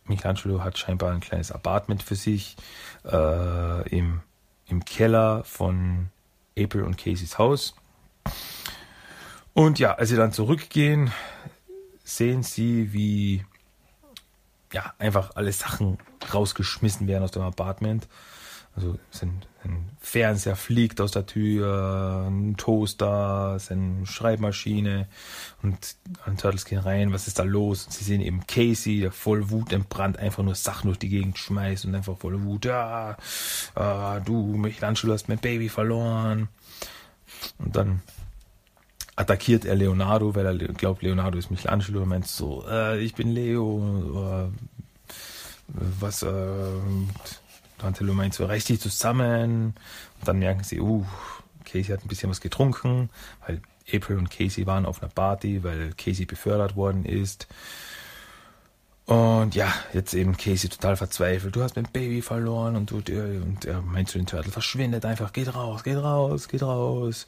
Michelangelo 0.05 0.63
hat 0.63 0.79
scheinbar 0.79 1.13
ein 1.13 1.21
kleines 1.21 1.53
Apartment 1.53 2.03
für 2.03 2.15
sich 2.15 2.57
äh, 3.05 3.89
im, 3.89 4.21
im 4.69 4.85
Keller 4.85 5.45
von 5.45 6.09
April 6.59 6.83
und 6.83 6.97
Caseys 6.97 7.39
Haus. 7.39 7.75
Und 9.55 9.79
ja, 9.79 9.95
als 9.95 10.11
sie 10.11 10.17
dann 10.17 10.33
zurückgehen, 10.33 11.13
sehen 12.05 12.43
sie, 12.43 12.93
wie 12.93 13.45
ja, 14.73 14.95
einfach 14.99 15.37
alle 15.37 15.53
Sachen 15.53 15.99
rausgeschmissen 16.33 17.07
werden 17.07 17.25
aus 17.25 17.31
dem 17.31 17.43
Apartment. 17.43 18.09
Also 18.77 18.99
ein, 19.23 19.43
ein 19.65 19.89
Fernseher 20.01 20.55
fliegt 20.55 21.01
aus 21.01 21.11
der 21.11 21.25
Tür, 21.25 22.27
ein 22.29 22.59
Toaster, 22.59 23.59
eine 23.71 24.07
Schreibmaschine 24.07 25.09
und 25.63 25.97
ein 26.27 26.37
Turtles 26.37 26.67
gehen 26.67 26.81
rein, 26.81 27.13
was 27.13 27.27
ist 27.27 27.39
da 27.39 27.43
los? 27.43 27.87
Und 27.87 27.93
sie 27.95 28.05
sehen 28.05 28.21
eben 28.21 28.47
Casey, 28.47 29.01
der 29.01 29.13
voll 29.13 29.49
Wut 29.49 29.73
entbrannt, 29.73 30.19
einfach 30.19 30.43
nur 30.43 30.55
Sachen 30.55 30.89
durch 30.89 30.99
die 30.99 31.09
Gegend 31.09 31.39
schmeißt 31.39 31.87
und 31.87 31.95
einfach 31.95 32.19
voll 32.19 32.43
Wut, 32.45 32.67
ja, 32.67 33.17
ah, 33.75 34.21
du, 34.21 34.57
Michelangelo 34.57 35.15
hast 35.15 35.29
mein 35.29 35.39
Baby 35.39 35.71
verloren. 35.71 36.49
Und 37.59 37.75
dann 37.75 38.03
attackiert 39.17 39.65
er 39.65 39.75
Leonardo, 39.75 40.35
weil 40.35 40.47
er 40.47 40.55
glaubt, 40.55 41.03
Leonardo 41.03 41.39
ist 41.39 41.51
Michelangelo 41.51 42.03
und 42.03 42.11
meint 42.11 42.27
so, 42.27 42.65
äh, 42.69 43.01
ich 43.01 43.15
bin 43.15 43.31
Leo, 43.31 44.45
äh, 44.45 44.51
was, 45.69 46.23
äh, 46.23 46.73
Donatello 47.79 48.15
meint 48.15 48.35
so, 48.35 48.47
reiß 48.47 48.65
dich 48.65 48.81
zusammen. 48.81 49.75
Und 50.19 50.29
dann 50.29 50.39
merken 50.39 50.65
sie, 50.65 50.81
uh, 50.81 51.05
Casey 51.65 51.93
hat 51.93 52.05
ein 52.05 52.09
bisschen 52.09 52.31
was 52.31 52.41
getrunken, 52.41 53.11
weil 53.47 53.61
April 53.93 54.19
und 54.19 54.31
Casey 54.31 54.67
waren 54.67 54.87
auf 54.87 55.03
einer 55.03 55.13
Party, 55.13 55.63
weil 55.63 55.93
Casey 55.97 56.25
befördert 56.25 56.77
worden 56.77 57.05
ist. 57.05 57.47
Und 59.05 59.55
ja, 59.55 59.73
jetzt 59.93 60.15
eben 60.15 60.37
Casey 60.37 60.69
total 60.69 60.97
verzweifelt. 60.97 61.55
Du 61.55 61.63
hast 61.63 61.77
mein 61.77 61.87
Baby 61.93 62.23
verloren 62.23 62.75
und 62.75 62.91
du, 62.91 62.97
und 62.97 63.65
er 63.65 63.81
meint 63.81 64.09
zu 64.09 64.19
den 64.19 64.27
Turtles, 64.27 64.53
verschwindet 64.53 65.05
einfach, 65.05 65.33
geht 65.33 65.55
raus, 65.55 65.85
geht 65.85 65.99
raus, 65.99 66.49
geht 66.49 66.63
raus. 66.63 67.27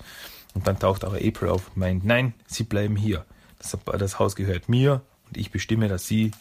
Und 0.55 0.67
dann 0.67 0.79
taucht 0.79 1.05
auch 1.05 1.15
April 1.15 1.51
auf 1.51 1.69
und 1.69 1.77
meint, 1.77 2.05
nein, 2.05 2.35
sie 2.47 2.65
bleiben 2.65 2.97
hier. 2.97 3.25
Das, 3.59 3.77
das 3.99 4.19
Haus 4.19 4.35
gehört 4.35 4.69
mir 4.69 5.03
und 5.29 5.37
ich 5.37 5.53
bestimme, 5.53 5.87
dass 5.87 6.07
sie 6.07 6.33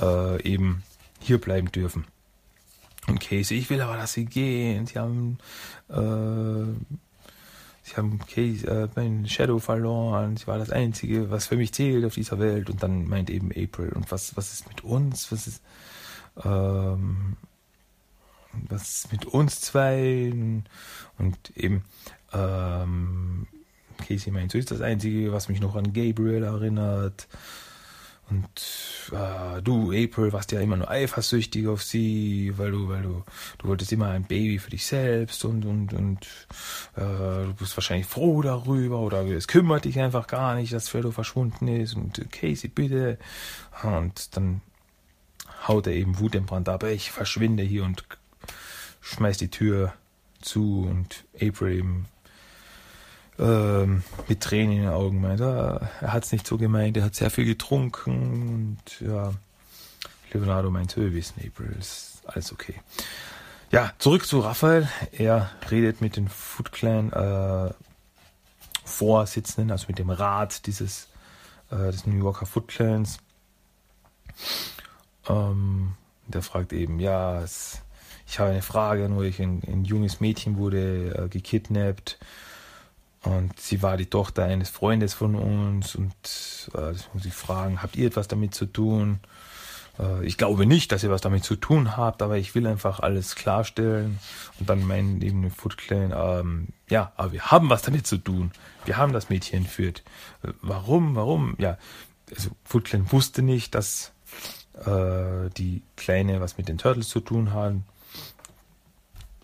äh, 0.00 0.42
eben 0.42 0.82
hier 1.20 1.40
bleiben 1.40 1.72
dürfen. 1.72 2.04
Und 3.08 3.20
Casey, 3.20 3.58
ich 3.58 3.70
will 3.70 3.80
aber, 3.80 3.96
dass 3.96 4.12
sie 4.12 4.26
gehen. 4.26 4.86
Sie 4.86 4.98
haben, 4.98 5.38
äh, 5.88 5.94
sie 7.82 7.96
haben 7.96 8.18
Casey, 8.18 8.66
äh, 8.66 8.88
mein 8.94 9.26
Shadow 9.26 9.58
verloren. 9.58 10.36
Sie 10.36 10.46
war 10.46 10.58
das 10.58 10.70
Einzige, 10.70 11.30
was 11.30 11.46
für 11.46 11.56
mich 11.56 11.72
zählt 11.72 12.04
auf 12.04 12.14
dieser 12.14 12.38
Welt. 12.38 12.68
Und 12.70 12.82
dann 12.82 13.08
meint 13.08 13.30
eben 13.30 13.50
April, 13.50 13.90
und 13.94 14.10
was, 14.12 14.36
was 14.36 14.52
ist 14.52 14.68
mit 14.68 14.84
uns? 14.84 15.32
Was 15.32 15.46
ist, 15.46 15.62
ähm, 16.44 17.36
was 18.68 18.88
ist 18.88 19.12
mit 19.12 19.24
uns 19.24 19.60
zwei? 19.62 20.30
Und 21.16 21.38
eben, 21.56 21.84
ähm, 22.32 23.46
Casey 24.06 24.30
meint, 24.32 24.52
so 24.52 24.58
ist 24.58 24.70
das 24.70 24.82
Einzige, 24.82 25.32
was 25.32 25.48
mich 25.48 25.60
noch 25.60 25.76
an 25.76 25.92
Gabriel 25.92 26.44
erinnert. 26.44 27.26
Und 28.30 29.12
äh, 29.12 29.62
du, 29.62 29.90
April, 29.90 30.32
warst 30.32 30.52
ja 30.52 30.60
immer 30.60 30.76
nur 30.76 30.90
eifersüchtig 30.90 31.66
auf 31.66 31.82
sie, 31.82 32.52
weil 32.56 32.72
du, 32.72 32.88
weil 32.88 33.02
du, 33.02 33.24
du 33.58 33.68
wolltest 33.68 33.92
immer 33.92 34.10
ein 34.10 34.24
Baby 34.24 34.58
für 34.58 34.70
dich 34.70 34.84
selbst 34.84 35.44
und 35.46 35.64
und 35.64 35.94
und 35.94 36.26
äh, 36.96 37.00
du 37.00 37.54
bist 37.58 37.76
wahrscheinlich 37.76 38.06
froh 38.06 38.42
darüber 38.42 39.00
oder 39.00 39.24
es 39.26 39.48
kümmert 39.48 39.86
dich 39.86 39.98
einfach 39.98 40.26
gar 40.26 40.54
nicht, 40.54 40.72
dass 40.74 40.90
Fredo 40.90 41.10
verschwunden 41.10 41.68
ist 41.68 41.94
und 41.94 42.30
Casey, 42.30 42.68
bitte. 42.68 43.18
Und 43.82 44.36
dann 44.36 44.60
haut 45.66 45.86
er 45.86 45.94
eben 45.94 46.18
Wut 46.18 46.34
im 46.34 46.46
Brand 46.46 46.68
ab, 46.68 46.82
ich 46.84 47.10
verschwinde 47.10 47.62
hier 47.62 47.84
und 47.84 48.04
schmeißt 49.00 49.40
die 49.40 49.50
Tür 49.50 49.94
zu 50.40 50.86
und 50.88 51.24
April 51.34 51.78
eben 51.78 52.06
ähm, 53.38 54.02
mit 54.26 54.40
Tränen 54.40 54.76
in 54.76 54.82
den 54.82 54.90
Augen 54.90 55.20
meint, 55.20 55.40
er 55.40 55.90
hat 56.00 56.24
es 56.24 56.32
nicht 56.32 56.46
so 56.46 56.58
gemeint, 56.58 56.96
er 56.96 57.04
hat 57.04 57.14
sehr 57.14 57.30
viel 57.30 57.44
getrunken 57.44 58.76
und 58.76 59.00
ja, 59.00 59.32
Leonardo 60.32 60.70
meint, 60.70 60.96
wir 60.96 61.12
wissen, 61.12 61.40
April 61.46 61.74
ist 61.78 62.22
alles 62.26 62.52
okay. 62.52 62.74
Ja, 63.70 63.92
zurück 63.98 64.26
zu 64.26 64.40
Raphael. 64.40 64.88
Er 65.12 65.50
redet 65.70 66.00
mit 66.00 66.16
den 66.16 66.28
Foot 66.28 66.72
Clan 66.72 67.12
äh, 67.12 67.72
Vorsitzenden, 68.84 69.70
also 69.70 69.86
mit 69.88 69.98
dem 69.98 70.10
Rat 70.10 70.66
dieses 70.66 71.08
äh, 71.70 71.76
des 71.76 72.06
New 72.06 72.16
Yorker 72.16 72.46
Foot 72.46 72.68
Clans. 72.68 73.18
Ähm, 75.28 75.94
der 76.26 76.42
fragt 76.42 76.72
eben, 76.72 76.98
ja, 76.98 77.42
es, 77.42 77.82
ich 78.26 78.38
habe 78.38 78.50
eine 78.50 78.62
Frage, 78.62 79.08
nur 79.08 79.24
ich, 79.24 79.40
ein, 79.40 79.62
ein 79.66 79.84
junges 79.84 80.20
Mädchen 80.20 80.56
wurde 80.56 81.24
äh, 81.24 81.28
gekidnappt 81.28 82.18
und 83.22 83.58
sie 83.58 83.82
war 83.82 83.96
die 83.96 84.06
Tochter 84.06 84.44
eines 84.44 84.70
Freundes 84.70 85.14
von 85.14 85.34
uns 85.34 85.94
und 85.94 86.14
äh, 86.74 86.92
ich 86.92 87.34
fragen, 87.34 87.82
habt 87.82 87.96
ihr 87.96 88.06
etwas 88.06 88.28
damit 88.28 88.54
zu 88.54 88.66
tun? 88.66 89.20
Äh, 89.98 90.24
ich 90.24 90.36
glaube 90.36 90.66
nicht, 90.66 90.92
dass 90.92 91.02
ihr 91.02 91.10
was 91.10 91.20
damit 91.20 91.44
zu 91.44 91.56
tun 91.56 91.96
habt, 91.96 92.22
aber 92.22 92.36
ich 92.36 92.54
will 92.54 92.66
einfach 92.66 93.00
alles 93.00 93.34
klarstellen. 93.34 94.18
Und 94.58 94.68
dann 94.68 94.86
meinen 94.86 95.20
eben 95.22 95.42
die 95.42 95.50
Foot 95.50 95.78
Clan, 95.78 96.12
ähm, 96.14 96.68
ja, 96.88 97.12
aber 97.16 97.32
wir 97.32 97.50
haben 97.50 97.68
was 97.70 97.82
damit 97.82 98.06
zu 98.06 98.18
tun. 98.18 98.52
Wir 98.84 98.96
haben 98.96 99.12
das 99.12 99.30
Mädchen 99.30 99.60
entführt. 99.60 100.02
Äh, 100.42 100.52
warum, 100.62 101.16
warum? 101.16 101.54
Ja, 101.58 101.78
also 102.30 102.50
Foot 102.64 102.84
Clan 102.84 103.10
wusste 103.10 103.42
nicht, 103.42 103.74
dass 103.74 104.12
äh, 104.84 105.50
die 105.56 105.82
Kleine 105.96 106.40
was 106.40 106.58
mit 106.58 106.68
den 106.68 106.78
Turtles 106.78 107.08
zu 107.08 107.20
tun 107.20 107.52
haben. 107.52 107.84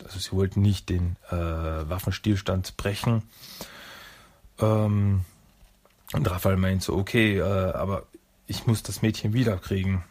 Also 0.03 0.19
sie 0.19 0.33
wollten 0.33 0.63
nicht 0.63 0.89
den 0.89 1.17
äh, 1.31 1.35
Waffenstillstand 1.37 2.77
brechen. 2.77 3.23
Ähm, 4.59 5.25
und 6.13 6.31
Raphael 6.31 6.57
meint 6.57 6.83
so, 6.83 6.97
okay, 6.97 7.39
äh, 7.39 7.43
aber 7.43 8.05
ich 8.47 8.67
muss 8.67 8.83
das 8.83 9.03
Mädchen 9.03 9.33
wiederkriegen. 9.33 10.03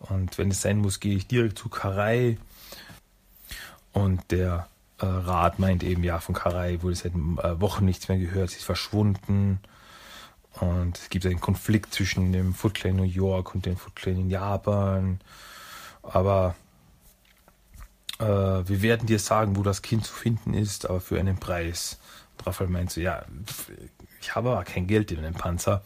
Und 0.00 0.36
wenn 0.38 0.50
es 0.50 0.62
sein 0.62 0.78
muss, 0.78 1.00
gehe 1.00 1.16
ich 1.16 1.26
direkt 1.26 1.58
zu 1.58 1.68
Karai. 1.68 2.38
Und 3.92 4.30
der 4.30 4.66
äh, 4.98 5.06
Rat 5.06 5.58
meint 5.58 5.82
eben, 5.82 6.02
ja, 6.02 6.18
von 6.18 6.34
Karai 6.34 6.82
wurde 6.82 6.96
seit 6.96 7.14
äh, 7.14 7.60
Wochen 7.60 7.84
nichts 7.84 8.08
mehr 8.08 8.18
gehört, 8.18 8.50
sie 8.50 8.56
ist 8.56 8.64
verschwunden. 8.64 9.60
Und 10.60 10.98
es 10.98 11.08
gibt 11.08 11.24
einen 11.24 11.40
Konflikt 11.40 11.94
zwischen 11.94 12.32
dem 12.32 12.52
Foot 12.52 12.74
Clan 12.74 12.96
New 12.96 13.04
York 13.04 13.54
und 13.54 13.64
dem 13.64 13.76
Foot 13.76 13.96
Clan 13.96 14.18
in 14.18 14.30
Japan. 14.30 15.20
Aber 16.02 16.54
äh, 18.18 18.24
wir 18.24 18.82
werden 18.82 19.06
dir 19.06 19.18
sagen, 19.18 19.56
wo 19.56 19.62
das 19.62 19.82
Kind 19.82 20.04
zu 20.04 20.12
finden 20.12 20.54
ist, 20.54 20.88
aber 20.88 21.00
für 21.00 21.18
einen 21.18 21.38
Preis. 21.38 21.98
Raphael 22.44 22.70
meint 22.70 22.90
so, 22.90 23.00
ja, 23.00 23.24
ich 24.20 24.34
habe 24.34 24.50
aber 24.50 24.64
kein 24.64 24.86
Geld 24.86 25.10
in 25.12 25.18
einem 25.18 25.34
Panzer. 25.34 25.82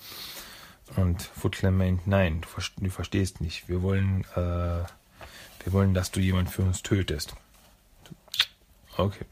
Und 0.94 1.22
Footclan 1.22 1.76
meint, 1.76 2.06
nein, 2.06 2.42
du, 2.42 2.48
du, 2.80 2.90
verstehst 2.90 3.40
nicht. 3.40 3.68
Wir 3.68 3.82
wollen, 3.82 4.24
äh, 4.34 4.84
wir 5.64 5.72
wollen, 5.72 5.94
dass 5.94 6.12
du 6.12 6.20
jemand 6.20 6.48
für 6.48 6.62
uns 6.62 6.82
tötest. 6.82 7.34
Okay. 8.96 9.24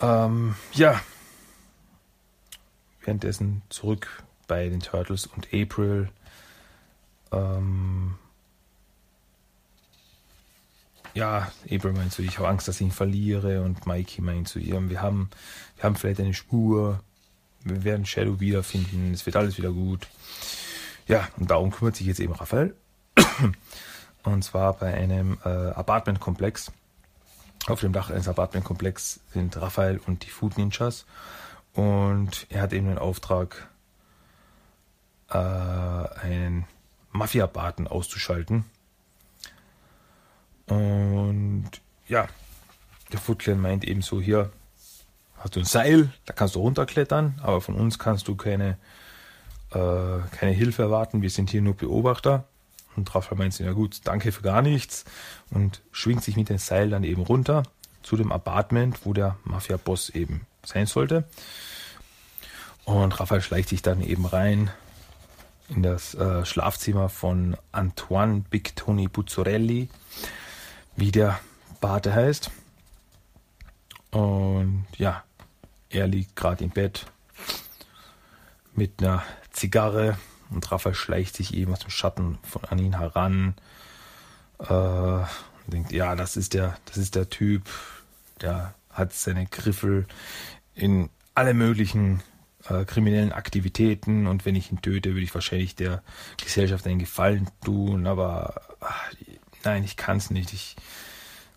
Ähm, 0.00 0.56
ja. 0.72 1.00
Währenddessen 3.00 3.62
zurück 3.68 4.22
bei 4.46 4.68
den 4.68 4.80
Turtles 4.80 5.26
und 5.26 5.48
April. 5.52 6.08
Ähm, 7.30 8.18
ja, 11.14 11.50
April 11.64 11.92
meint 11.92 12.12
so, 12.12 12.22
ich 12.22 12.38
habe 12.38 12.48
Angst, 12.48 12.68
dass 12.68 12.76
ich 12.76 12.86
ihn 12.86 12.92
verliere 12.92 13.62
und 13.62 13.86
Mikey 13.86 14.22
meint 14.22 14.48
so, 14.48 14.58
ja, 14.58 14.76
wir 14.88 15.02
haben, 15.02 15.30
wir 15.76 15.84
haben 15.84 15.96
vielleicht 15.96 16.20
eine 16.20 16.34
Spur, 16.34 17.00
wir 17.64 17.84
werden 17.84 18.06
Shadow 18.06 18.40
wiederfinden, 18.40 19.12
es 19.12 19.26
wird 19.26 19.36
alles 19.36 19.58
wieder 19.58 19.72
gut. 19.72 20.08
Ja, 21.06 21.28
und 21.38 21.50
darum 21.50 21.70
kümmert 21.70 21.96
sich 21.96 22.06
jetzt 22.06 22.20
eben 22.20 22.32
Raphael. 22.32 22.74
Und 24.22 24.44
zwar 24.44 24.74
bei 24.74 24.92
einem 24.92 25.38
äh, 25.44 25.48
Apartmentkomplex. 25.48 26.72
Auf 27.66 27.80
dem 27.80 27.92
Dach 27.92 28.10
eines 28.10 28.28
Apartmentkomplex 28.28 29.20
sind 29.32 29.56
Raphael 29.56 30.00
und 30.06 30.24
die 30.24 30.30
Food 30.30 30.56
Ninjas. 30.56 31.06
Und 31.74 32.46
er 32.48 32.62
hat 32.62 32.72
eben 32.72 32.86
den 32.86 32.98
Auftrag, 32.98 33.68
äh, 35.30 35.36
einen 35.36 36.66
Mafia-Baten 37.12 37.86
auszuschalten. 37.86 38.64
Und 40.70 41.68
ja, 42.08 42.28
der 43.12 43.18
Foot 43.18 43.40
Clan 43.40 43.60
meint 43.60 43.84
eben 43.84 44.02
so, 44.02 44.20
hier 44.20 44.50
hast 45.36 45.56
du 45.56 45.60
ein 45.60 45.66
Seil, 45.66 46.12
da 46.26 46.32
kannst 46.32 46.54
du 46.54 46.60
runterklettern, 46.60 47.40
aber 47.42 47.60
von 47.60 47.74
uns 47.74 47.98
kannst 47.98 48.28
du 48.28 48.36
keine, 48.36 48.78
äh, 49.70 50.18
keine 50.30 50.52
Hilfe 50.52 50.82
erwarten, 50.82 51.22
wir 51.22 51.30
sind 51.30 51.50
hier 51.50 51.62
nur 51.62 51.74
Beobachter. 51.74 52.44
Und 52.96 53.14
Raphael 53.14 53.38
meint, 53.38 53.58
ja 53.58 53.72
gut, 53.72 54.00
danke 54.04 54.32
für 54.32 54.42
gar 54.42 54.62
nichts 54.62 55.04
und 55.50 55.80
schwingt 55.92 56.24
sich 56.24 56.36
mit 56.36 56.48
dem 56.48 56.58
Seil 56.58 56.90
dann 56.90 57.04
eben 57.04 57.22
runter 57.22 57.62
zu 58.02 58.16
dem 58.16 58.32
Apartment, 58.32 59.04
wo 59.04 59.12
der 59.12 59.36
Mafia-Boss 59.44 60.10
eben 60.10 60.46
sein 60.64 60.86
sollte. 60.86 61.24
Und 62.84 63.18
Raphael 63.18 63.40
schleicht 63.40 63.68
sich 63.68 63.82
dann 63.82 64.02
eben 64.02 64.26
rein 64.26 64.70
in 65.68 65.82
das 65.82 66.14
äh, 66.14 66.44
Schlafzimmer 66.44 67.08
von 67.08 67.56
Antoine 67.70 68.44
Big 68.50 68.74
Tony 68.74 69.06
Buzzorelli, 69.06 69.88
wie 70.96 71.12
der 71.12 71.40
Bate 71.80 72.14
heißt. 72.14 72.50
Und 74.10 74.86
ja, 74.96 75.24
er 75.88 76.06
liegt 76.06 76.36
gerade 76.36 76.64
im 76.64 76.70
Bett 76.70 77.06
mit 78.74 79.02
einer 79.02 79.22
Zigarre 79.52 80.18
und 80.50 80.70
Raphael 80.70 80.94
schleicht 80.94 81.36
sich 81.36 81.54
eben 81.54 81.72
aus 81.72 81.80
dem 81.80 81.90
Schatten 81.90 82.38
von 82.42 82.64
an 82.64 82.78
ihn 82.78 82.98
heran. 82.98 83.54
Äh, 84.58 85.24
denkt, 85.66 85.92
ja, 85.92 86.16
das 86.16 86.36
ist 86.36 86.54
der, 86.54 86.76
das 86.86 86.96
ist 86.96 87.14
der 87.14 87.30
Typ, 87.30 87.68
der 88.40 88.74
hat 88.90 89.12
seine 89.12 89.46
Griffel 89.46 90.06
in 90.74 91.08
alle 91.34 91.54
möglichen 91.54 92.22
äh, 92.68 92.84
kriminellen 92.84 93.32
Aktivitäten 93.32 94.26
und 94.26 94.44
wenn 94.44 94.56
ich 94.56 94.70
ihn 94.70 94.82
töte, 94.82 95.10
würde 95.10 95.22
ich 95.22 95.34
wahrscheinlich 95.34 95.76
der 95.76 96.02
Gesellschaft 96.42 96.86
einen 96.86 96.98
Gefallen 96.98 97.48
tun, 97.64 98.06
aber 98.06 98.60
ach, 98.80 99.12
nein, 99.64 99.84
ich 99.84 99.96
kann 99.96 100.16
es 100.16 100.30
nicht. 100.30 100.52
Ich, 100.52 100.76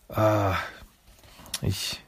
ah, 0.10 0.56
ich, 1.62 2.02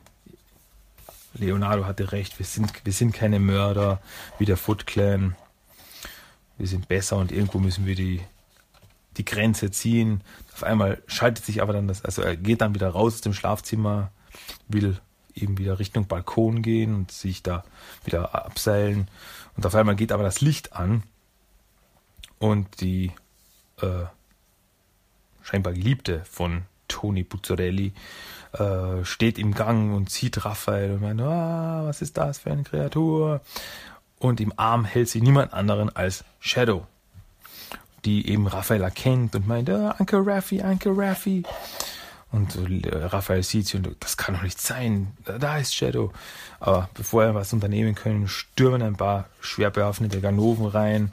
Leonardo 1.33 1.85
hatte 1.85 2.11
recht, 2.11 2.39
wir 2.39 2.45
sind, 2.45 2.85
wir 2.85 2.93
sind 2.93 3.13
keine 3.13 3.39
Mörder 3.39 4.01
wie 4.39 4.45
der 4.45 4.57
Foot 4.57 4.87
Clan. 4.87 5.35
Wir 6.57 6.67
sind 6.67 6.87
besser 6.87 7.17
und 7.17 7.31
irgendwo 7.31 7.59
müssen 7.59 7.85
wir 7.85 7.95
die, 7.95 8.21
die 9.17 9.25
Grenze 9.25 9.71
ziehen. 9.71 10.21
Auf 10.53 10.63
einmal 10.63 11.01
schaltet 11.07 11.45
sich 11.45 11.61
aber 11.61 11.73
dann 11.73 11.87
das, 11.87 12.05
also 12.05 12.21
er 12.21 12.37
geht 12.37 12.61
dann 12.61 12.73
wieder 12.73 12.89
raus 12.89 13.15
aus 13.15 13.21
dem 13.21 13.33
Schlafzimmer, 13.33 14.11
will 14.67 14.99
eben 15.33 15.57
wieder 15.57 15.79
Richtung 15.79 16.07
Balkon 16.07 16.61
gehen 16.61 16.95
und 16.95 17.11
sich 17.11 17.43
da 17.43 17.65
wieder 18.05 18.33
abseilen. 18.33 19.09
Und 19.57 19.65
auf 19.65 19.75
einmal 19.75 19.95
geht 19.95 20.13
aber 20.13 20.23
das 20.23 20.39
Licht 20.39 20.73
an 20.73 21.03
und 22.39 22.79
die 22.79 23.11
äh, 23.81 24.05
scheinbar 25.45 25.73
Geliebte 25.73 26.23
von 26.29 26.63
Toni 26.87 27.23
Buzzarelli 27.23 27.93
äh, 28.53 29.05
steht 29.05 29.37
im 29.37 29.53
Gang 29.53 29.93
und 29.93 30.09
sieht 30.09 30.43
Raphael 30.43 30.93
und 30.93 31.01
meint, 31.01 31.21
ah, 31.21 31.83
was 31.85 32.01
ist 32.01 32.17
das 32.17 32.39
für 32.39 32.51
eine 32.51 32.63
Kreatur? 32.63 33.41
Und 34.17 34.41
im 34.41 34.53
Arm 34.57 34.85
hält 34.85 35.09
sie 35.09 35.21
niemand 35.21 35.53
anderen 35.53 35.95
als 35.95 36.23
Shadow, 36.39 36.87
die 38.05 38.27
eben 38.27 38.47
Raphael 38.47 38.81
erkennt 38.81 39.35
und 39.35 39.47
meint, 39.47 39.69
ah, 39.69 39.95
Uncle 39.99 40.23
Raffi, 40.25 40.61
Uncle 40.61 40.93
Raffi. 40.95 41.43
Und 42.31 42.55
äh, 42.55 43.05
Raphael 43.05 43.43
sieht 43.43 43.67
sie 43.67 43.77
und 43.77 43.95
das 43.99 44.17
kann 44.17 44.35
doch 44.35 44.41
nicht 44.41 44.59
sein. 44.59 45.15
Da 45.25 45.59
ist 45.59 45.75
Shadow. 45.75 46.11
Aber 46.59 46.89
bevor 46.95 47.23
er 47.23 47.35
was 47.35 47.53
unternehmen 47.53 47.93
können, 47.93 48.27
stürmen 48.27 48.81
ein 48.81 48.95
paar 48.95 49.29
schwer 49.41 49.69
bewaffnete 49.69 50.21
Ganoven 50.21 50.65
rein, 50.65 51.11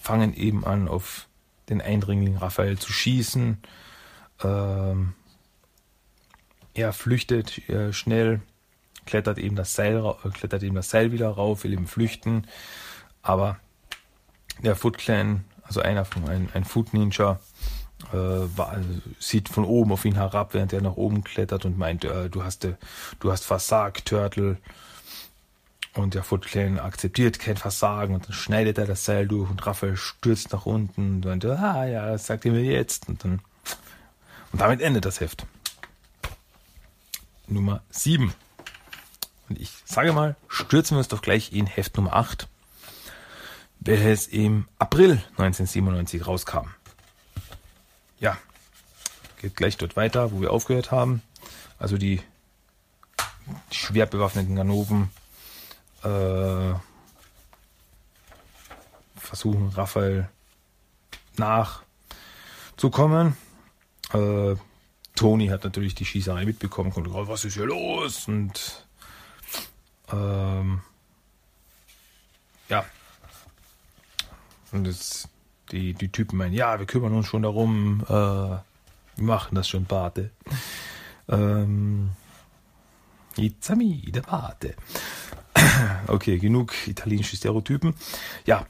fangen 0.00 0.34
eben 0.34 0.64
an, 0.64 0.88
auf 0.88 1.26
den 1.70 1.80
Eindringling 1.80 2.36
Raphael 2.36 2.78
zu 2.78 2.92
schießen. 2.92 3.58
Ähm, 4.42 5.14
er 6.74 6.92
flüchtet 6.92 7.68
äh, 7.68 7.92
schnell, 7.92 8.40
klettert 9.06 9.38
eben 9.38 9.56
das 9.56 9.74
Seil, 9.74 10.04
äh, 10.04 10.28
klettert 10.30 10.62
eben 10.62 10.74
das 10.74 10.90
Seil 10.90 11.12
wieder 11.12 11.30
rauf, 11.30 11.64
will 11.64 11.72
eben 11.72 11.86
flüchten. 11.86 12.46
Aber 13.22 13.58
der 14.62 14.76
Foot 14.76 14.98
Clan, 14.98 15.44
also 15.62 15.80
einer 15.80 16.04
von 16.04 16.28
ein, 16.28 16.48
ein 16.52 16.64
Foot 16.64 16.92
Ninja, 16.92 17.40
äh, 18.12 18.16
war, 18.16 18.78
sieht 19.18 19.48
von 19.48 19.64
oben 19.64 19.92
auf 19.92 20.04
ihn 20.04 20.14
herab, 20.14 20.54
während 20.54 20.72
er 20.72 20.80
nach 20.80 20.96
oben 20.96 21.22
klettert 21.22 21.64
und 21.64 21.78
meint, 21.78 22.04
äh, 22.04 22.28
du 22.28 22.42
hast, 22.42 22.64
äh, 22.64 22.74
du 23.20 23.30
hast 23.30 23.44
versagt, 23.44 24.06
Turtle. 24.06 24.58
Und 25.94 26.14
der 26.14 26.22
Foot 26.22 26.46
Clan 26.46 26.78
akzeptiert 26.78 27.40
kein 27.40 27.56
Versagen 27.56 28.14
und 28.14 28.26
dann 28.26 28.32
schneidet 28.32 28.78
er 28.78 28.86
das 28.86 29.04
Seil 29.04 29.26
durch 29.26 29.50
und 29.50 29.66
Raphael 29.66 29.96
stürzt 29.96 30.52
nach 30.52 30.64
unten 30.64 31.16
und 31.16 31.24
meint, 31.24 31.44
ah 31.44 31.84
ja, 31.84 32.06
das 32.10 32.26
sagt 32.26 32.44
er 32.44 32.52
mir 32.52 32.62
jetzt. 32.62 33.08
Und 33.08 33.24
dann 33.24 33.40
und 34.52 34.60
damit 34.60 34.80
endet 34.80 35.04
das 35.04 35.20
Heft. 35.20 35.46
Nummer 37.46 37.82
7. 37.90 38.32
Und 39.48 39.60
ich 39.60 39.70
sage 39.84 40.12
mal, 40.12 40.36
stürzen 40.48 40.96
wir 40.96 40.98
uns 40.98 41.08
doch 41.08 41.22
gleich 41.22 41.52
in 41.52 41.66
Heft 41.66 41.96
Nummer 41.96 42.14
8, 42.14 42.48
welches 43.80 44.28
im 44.28 44.68
April 44.78 45.22
1997 45.36 46.26
rauskam 46.26 46.68
ja, 48.20 48.36
geht 49.40 49.56
gleich 49.56 49.76
dort 49.76 49.96
weiter, 49.96 50.30
wo 50.30 50.40
wir 50.40 50.52
aufgehört 50.52 50.92
haben. 50.92 51.22
Also 51.78 51.96
die, 51.98 52.20
die 53.72 53.76
schwer 53.76 54.06
bewaffneten 54.06 54.54
Ganoven 54.54 55.10
äh, 56.02 56.74
versuchen 59.16 59.68
Raphael 59.70 60.28
nachzukommen. 61.36 63.36
Äh, 64.12 64.56
Toni 65.14 65.48
hat 65.48 65.64
natürlich 65.64 65.94
die 65.94 66.04
Schießerei 66.04 66.44
mitbekommen, 66.44 66.92
kommt, 66.92 67.08
oh, 67.08 67.28
was 67.28 67.44
ist 67.44 67.54
hier 67.54 67.66
los? 67.66 68.26
Und 68.26 68.86
ähm, 70.12 70.80
ja. 72.68 72.84
Und 74.72 74.86
es 74.86 75.28
die, 75.72 75.94
die 75.94 76.08
Typen 76.08 76.38
meinen, 76.38 76.54
ja, 76.54 76.78
wir 76.78 76.86
kümmern 76.86 77.14
uns 77.14 77.26
schon 77.26 77.42
darum, 77.42 78.04
äh, 78.08 78.12
wir 78.12 78.62
machen 79.16 79.54
das 79.54 79.68
schon, 79.68 79.84
Pate. 79.84 80.30
Ähm, 81.28 82.10
It's 83.36 83.68
me, 83.70 84.10
der 84.10 84.22
Pate. 84.22 84.74
Okay, 86.06 86.38
genug 86.38 86.72
italienische 86.86 87.36
Stereotypen. 87.36 87.94
Ja, 88.46 88.66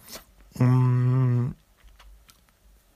mm, 0.55 1.55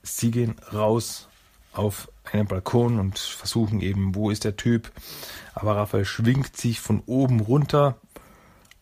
sie 0.03 0.31
gehen 0.31 0.55
raus 0.73 1.27
auf 1.73 2.09
einen 2.31 2.47
Balkon 2.47 2.99
und 2.99 3.19
versuchen 3.19 3.81
eben, 3.81 4.15
wo 4.15 4.29
ist 4.29 4.43
der 4.43 4.55
Typ. 4.55 4.91
Aber 5.53 5.75
Raphael 5.75 6.05
schwingt 6.05 6.57
sich 6.57 6.79
von 6.79 7.01
oben 7.05 7.39
runter. 7.39 7.97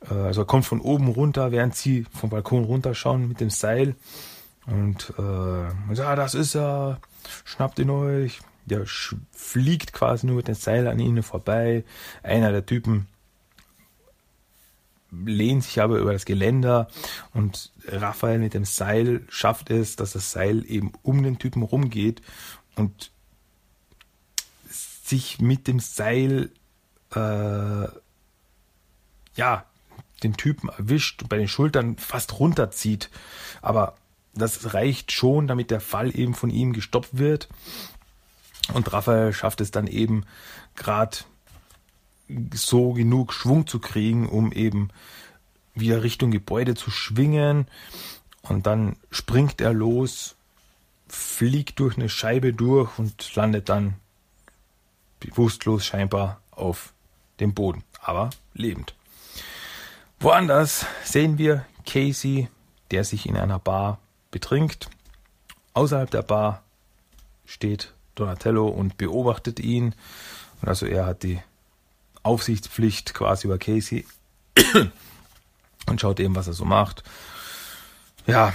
Äh, 0.09 0.13
also 0.13 0.41
er 0.41 0.45
kommt 0.45 0.65
von 0.65 0.81
oben 0.81 1.07
runter, 1.07 1.51
während 1.51 1.75
sie 1.75 2.05
vom 2.13 2.29
Balkon 2.29 2.63
runterschauen 2.63 3.27
mit 3.27 3.39
dem 3.39 3.49
Seil 3.49 3.95
und 4.65 5.13
äh, 5.17 5.93
ja, 5.93 6.15
das 6.15 6.33
ist 6.33 6.55
er, 6.55 6.99
schnappt 7.45 7.79
ihn 7.79 7.89
euch. 7.89 8.39
Der 8.65 8.85
fliegt 9.31 9.91
quasi 9.91 10.25
nur 10.25 10.37
mit 10.37 10.47
dem 10.47 10.55
Seil 10.55 10.87
an 10.87 10.99
ihnen 10.99 11.23
vorbei. 11.23 11.83
Einer 12.21 12.51
der 12.51 12.65
Typen 12.65 13.07
lehnt 15.26 15.63
sich 15.63 15.82
aber 15.82 15.97
über 15.99 16.13
das 16.13 16.26
Geländer 16.26 16.88
und 17.34 17.71
Raphael 17.88 18.39
mit 18.39 18.54
dem 18.54 18.65
Seil 18.65 19.21
schafft 19.30 19.69
es, 19.69 19.95
dass 19.95 20.13
das 20.13 20.32
Seil 20.32 20.65
eben 20.67 20.91
um 21.04 21.23
den 21.23 21.39
Typen 21.39 21.63
rumgeht 21.63 22.21
und 22.76 23.12
sich 24.69 25.39
mit 25.39 25.67
dem 25.67 25.80
Seil 25.80 26.49
äh, 27.15 27.88
ja 29.36 29.65
den 30.23 30.38
Typen 30.38 30.69
erwischt 30.69 31.21
und 31.21 31.30
bei 31.30 31.38
den 31.38 31.47
Schultern 31.47 31.97
fast 31.97 32.39
runterzieht. 32.39 33.10
Aber 33.62 33.95
das 34.34 34.73
reicht 34.73 35.12
schon, 35.12 35.47
damit 35.47 35.69
der 35.69 35.82
Fall 35.82 36.17
eben 36.17 36.34
von 36.34 36.49
ihm 36.49 36.73
gestoppt 36.73 37.17
wird. 37.17 37.49
Und 38.73 38.91
Raphael 38.93 39.34
schafft 39.34 39.62
es 39.62 39.71
dann 39.71 39.88
eben 39.88 40.26
gerade 40.76 41.17
so 42.53 42.93
genug 42.93 43.33
Schwung 43.33 43.67
zu 43.67 43.79
kriegen, 43.79 44.27
um 44.27 44.51
eben 44.51 44.89
wieder 45.75 46.03
Richtung 46.03 46.31
Gebäude 46.31 46.75
zu 46.75 46.91
schwingen. 46.91 47.67
Und 48.41 48.67
dann 48.67 48.97
springt 49.12 49.62
er 49.62 49.73
los, 49.73 50.36
fliegt 51.07 51.79
durch 51.79 51.97
eine 51.97 52.09
Scheibe 52.09 52.53
durch 52.53 52.97
und 52.97 53.36
landet 53.36 53.69
dann 53.69 53.95
bewusstlos 55.19 55.86
scheinbar 55.86 56.41
auf 56.51 56.93
dem 57.39 57.53
Boden, 57.53 57.83
aber 58.01 58.29
lebend. 58.53 58.93
Woanders 60.19 60.86
sehen 61.03 61.38
wir 61.38 61.65
Casey, 61.86 62.47
der 62.91 63.03
sich 63.03 63.25
in 63.25 63.38
einer 63.38 63.59
Bar 63.59 63.99
betrinkt. 64.31 64.89
Außerhalb 65.73 66.09
der 66.12 66.21
Bar 66.21 66.63
steht 67.45 67.93
Donatello 68.15 68.67
und 68.67 68.97
beobachtet 68.97 69.59
ihn. 69.59 69.95
Und 70.62 70.67
also 70.67 70.86
er 70.86 71.05
hat 71.05 71.23
die 71.23 71.41
Aufsichtspflicht 72.23 73.13
quasi 73.13 73.47
über 73.47 73.57
Casey 73.57 74.05
und 75.88 76.01
schaut 76.01 76.19
eben, 76.19 76.36
was 76.36 76.47
er 76.47 76.53
so 76.53 76.65
macht. 76.65 77.03
Ja, 78.25 78.53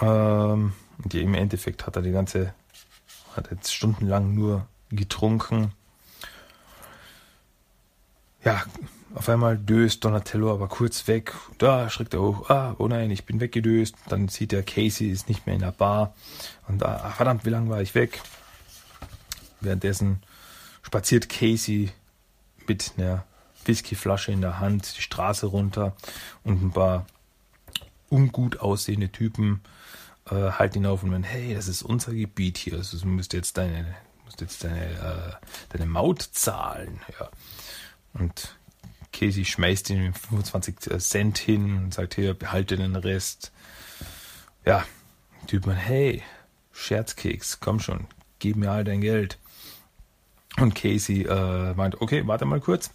ähm, 0.00 0.72
und 1.02 1.14
im 1.14 1.34
Endeffekt 1.34 1.86
hat 1.86 1.96
er 1.96 2.02
die 2.02 2.12
ganze, 2.12 2.54
hat 3.36 3.50
jetzt 3.50 3.72
stundenlang 3.74 4.34
nur 4.34 4.66
getrunken. 4.90 5.72
Ja, 8.44 8.64
auf 9.14 9.28
einmal 9.28 9.56
döst 9.58 10.04
Donatello 10.04 10.52
aber 10.52 10.68
kurz 10.68 11.06
weg. 11.06 11.34
Da 11.58 11.90
schreckt 11.90 12.14
er 12.14 12.22
hoch. 12.22 12.50
Ah, 12.50 12.74
oh 12.78 12.88
nein, 12.88 13.10
ich 13.10 13.24
bin 13.24 13.40
weggedöst. 13.40 13.94
Dann 14.08 14.28
sieht 14.28 14.52
er, 14.52 14.62
Casey 14.62 15.08
ist 15.08 15.28
nicht 15.28 15.46
mehr 15.46 15.54
in 15.54 15.60
der 15.60 15.72
Bar. 15.72 16.14
Und 16.66 16.82
ah, 16.82 17.10
verdammt, 17.10 17.44
wie 17.44 17.50
lange 17.50 17.70
war 17.70 17.82
ich 17.82 17.94
weg? 17.94 18.20
Währenddessen 19.60 20.22
spaziert 20.82 21.28
Casey 21.28 21.92
mit 22.72 22.94
einer 22.96 23.24
Whiskyflasche 23.66 24.32
in 24.32 24.40
der 24.40 24.58
Hand 24.58 24.96
die 24.96 25.02
Straße 25.02 25.46
runter 25.46 25.94
und 26.42 26.62
ein 26.62 26.72
paar 26.72 27.06
ungut 28.08 28.60
aussehende 28.60 29.10
Typen 29.10 29.60
äh, 30.30 30.52
halten 30.52 30.78
ihn 30.78 30.86
auf 30.86 31.02
und 31.02 31.10
meinen, 31.10 31.24
hey, 31.24 31.54
das 31.54 31.68
ist 31.68 31.82
unser 31.82 32.12
Gebiet 32.14 32.56
hier, 32.56 32.74
also 32.74 32.98
du 32.98 33.06
musst 33.06 33.34
jetzt 33.34 33.58
deine, 33.58 33.94
musst 34.24 34.40
jetzt 34.40 34.64
deine, 34.64 34.84
äh, 34.84 35.46
deine 35.68 35.86
Maut 35.86 36.22
zahlen. 36.22 37.00
Ja. 37.18 37.28
Und 38.14 38.56
Casey 39.12 39.44
schmeißt 39.44 39.90
ihm 39.90 40.14
25 40.14 40.76
Cent 40.98 41.38
hin 41.38 41.76
und 41.76 41.94
sagt, 41.94 42.14
hier, 42.14 42.32
behalte 42.32 42.76
den 42.76 42.96
Rest. 42.96 43.52
Ja, 44.64 44.84
Typ 45.46 45.66
man, 45.66 45.76
hey, 45.76 46.22
Scherzkeks, 46.72 47.60
komm 47.60 47.80
schon, 47.80 48.06
gib 48.38 48.56
mir 48.56 48.70
all 48.70 48.84
dein 48.84 49.00
Geld. 49.00 49.38
Und 50.58 50.74
Casey 50.74 51.22
äh, 51.22 51.74
meint, 51.74 52.00
okay, 52.00 52.26
warte 52.26 52.44
mal 52.44 52.60
kurz, 52.60 52.90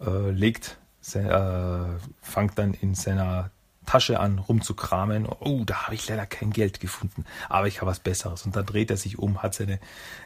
äh, 0.00 0.30
legt, 0.30 0.78
äh, 1.14 1.84
fängt 2.22 2.58
dann 2.58 2.74
in 2.74 2.94
seiner 2.94 3.50
Tasche 3.84 4.20
an, 4.20 4.38
rumzukramen. 4.38 5.26
Oh, 5.26 5.62
da 5.64 5.84
habe 5.84 5.94
ich 5.94 6.08
leider 6.08 6.26
kein 6.26 6.50
Geld 6.50 6.80
gefunden, 6.80 7.24
aber 7.48 7.66
ich 7.66 7.80
habe 7.80 7.90
was 7.90 8.00
Besseres. 8.00 8.46
Und 8.46 8.56
dann 8.56 8.66
dreht 8.66 8.90
er 8.90 8.96
sich 8.96 9.18
um, 9.18 9.42
hat 9.42 9.54
seine 9.54 9.78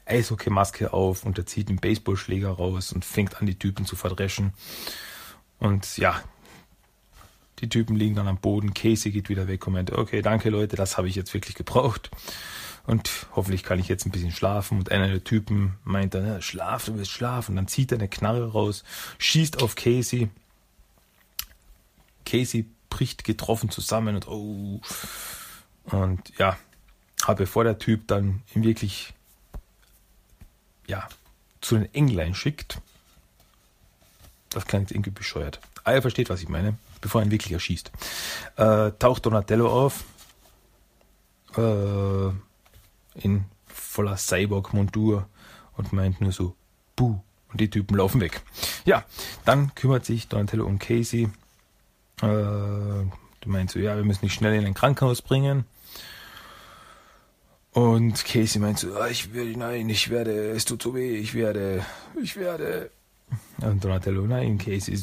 Eishockey-Maske 0.06 0.92
auf 0.92 1.24
und 1.24 1.38
er 1.38 1.46
zieht 1.46 1.68
einen 1.68 1.78
Baseballschläger 1.78 2.50
raus 2.50 2.92
und 2.92 3.04
fängt 3.04 3.40
an, 3.40 3.46
die 3.46 3.58
Typen 3.58 3.84
zu 3.84 3.96
verdreschen. 3.96 4.52
Und 5.58 5.96
ja, 5.96 6.20
die 7.60 7.68
Typen 7.68 7.96
liegen 7.96 8.14
dann 8.14 8.28
am 8.28 8.38
Boden. 8.38 8.74
Casey 8.74 9.10
geht 9.10 9.28
wieder 9.28 9.48
weg 9.48 9.66
und 9.66 9.72
meint, 9.72 9.90
okay, 9.90 10.22
danke 10.22 10.50
Leute, 10.50 10.76
das 10.76 10.96
habe 10.96 11.08
ich 11.08 11.16
jetzt 11.16 11.34
wirklich 11.34 11.56
gebraucht. 11.56 12.10
Und 12.88 13.26
hoffentlich 13.36 13.64
kann 13.64 13.78
ich 13.78 13.88
jetzt 13.88 14.06
ein 14.06 14.10
bisschen 14.10 14.32
schlafen. 14.32 14.78
Und 14.78 14.90
einer 14.90 15.08
der 15.08 15.22
Typen 15.22 15.74
meint 15.84 16.14
dann, 16.14 16.40
schlaf, 16.40 16.86
du 16.86 16.96
wirst 16.96 17.10
schlafen. 17.10 17.52
Und 17.52 17.56
dann 17.56 17.68
zieht 17.68 17.92
er 17.92 17.98
eine 17.98 18.08
Knarre 18.08 18.52
raus, 18.52 18.82
schießt 19.18 19.62
auf 19.62 19.74
Casey. 19.74 20.30
Casey 22.24 22.64
bricht 22.88 23.24
getroffen 23.24 23.68
zusammen 23.68 24.14
und 24.14 24.26
oh. 24.26 24.80
Und 25.84 26.32
ja, 26.38 26.56
aber 27.24 27.34
bevor 27.34 27.62
der 27.62 27.78
Typ 27.78 28.08
dann 28.08 28.42
ihn 28.54 28.64
wirklich 28.64 29.12
ja, 30.86 31.06
zu 31.60 31.76
den 31.76 31.92
Englein 31.92 32.34
schickt, 32.34 32.80
das 34.48 34.64
klingt 34.64 34.92
irgendwie 34.92 35.10
bescheuert. 35.10 35.60
Ah, 35.84 35.92
ihr 35.92 36.00
versteht, 36.00 36.30
was 36.30 36.40
ich 36.40 36.48
meine, 36.48 36.78
bevor 37.02 37.20
er 37.20 37.26
ihn 37.26 37.32
wirklich 37.32 37.52
erschießt. 37.52 37.92
Äh, 38.56 38.92
taucht 38.92 39.26
Donatello 39.26 39.70
auf. 39.70 40.04
Äh, 41.54 42.47
in 43.22 43.44
voller 43.66 44.16
Cyborg-Montur 44.16 45.28
und 45.76 45.92
meint 45.92 46.20
nur 46.20 46.32
so, 46.32 46.54
buh. 46.96 47.18
Und 47.50 47.60
die 47.62 47.70
Typen 47.70 47.96
laufen 47.96 48.20
weg. 48.20 48.42
Ja, 48.84 49.04
dann 49.46 49.74
kümmert 49.74 50.04
sich 50.04 50.28
Donatello 50.28 50.66
um 50.66 50.78
Casey. 50.78 51.30
Äh, 52.20 52.26
du 52.26 53.46
meinst 53.46 53.72
so, 53.72 53.80
ja, 53.80 53.96
wir 53.96 54.04
müssen 54.04 54.26
dich 54.26 54.34
schnell 54.34 54.54
in 54.54 54.66
ein 54.66 54.74
Krankenhaus 54.74 55.22
bringen. 55.22 55.64
Und 57.72 58.24
Casey 58.24 58.60
meint 58.60 58.78
so, 58.78 58.94
ah, 58.96 59.08
ich 59.08 59.32
will, 59.32 59.56
nein, 59.56 59.88
ich 59.88 60.10
werde, 60.10 60.50
es 60.50 60.64
tut 60.64 60.82
so 60.82 60.94
weh, 60.94 61.16
ich 61.16 61.34
werde, 61.34 61.84
ich 62.20 62.36
werde. 62.36 62.90
Und 63.60 63.84
Donatello, 63.84 64.26
nein, 64.26 64.58
Casey, 64.58 64.98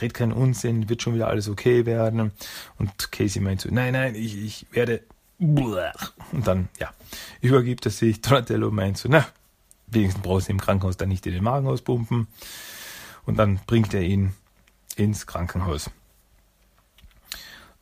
red 0.00 0.14
keinen 0.14 0.32
Unsinn, 0.32 0.88
wird 0.88 1.02
schon 1.02 1.14
wieder 1.14 1.28
alles 1.28 1.48
okay 1.48 1.86
werden. 1.86 2.32
Und 2.78 3.12
Casey 3.12 3.40
meint 3.40 3.60
so, 3.60 3.68
nein, 3.70 3.92
nein, 3.92 4.14
ich, 4.14 4.36
ich 4.36 4.66
werde. 4.72 5.02
Und 6.32 6.46
dann, 6.46 6.68
ja, 6.78 6.92
übergibt 7.40 7.86
er 7.86 7.90
sich. 7.90 8.20
Donatello 8.20 8.70
meint 8.70 8.98
so, 8.98 9.08
na, 9.08 9.26
wenigstens 9.86 10.22
brauchst 10.22 10.48
du 10.48 10.52
im 10.52 10.60
Krankenhaus 10.60 10.96
dann 10.96 11.08
nicht 11.08 11.26
in 11.26 11.32
den 11.32 11.42
Magen 11.42 11.66
auspumpen. 11.66 12.28
Und 13.24 13.36
dann 13.36 13.58
bringt 13.66 13.94
er 13.94 14.02
ihn 14.02 14.34
ins 14.96 15.26
Krankenhaus. 15.26 15.90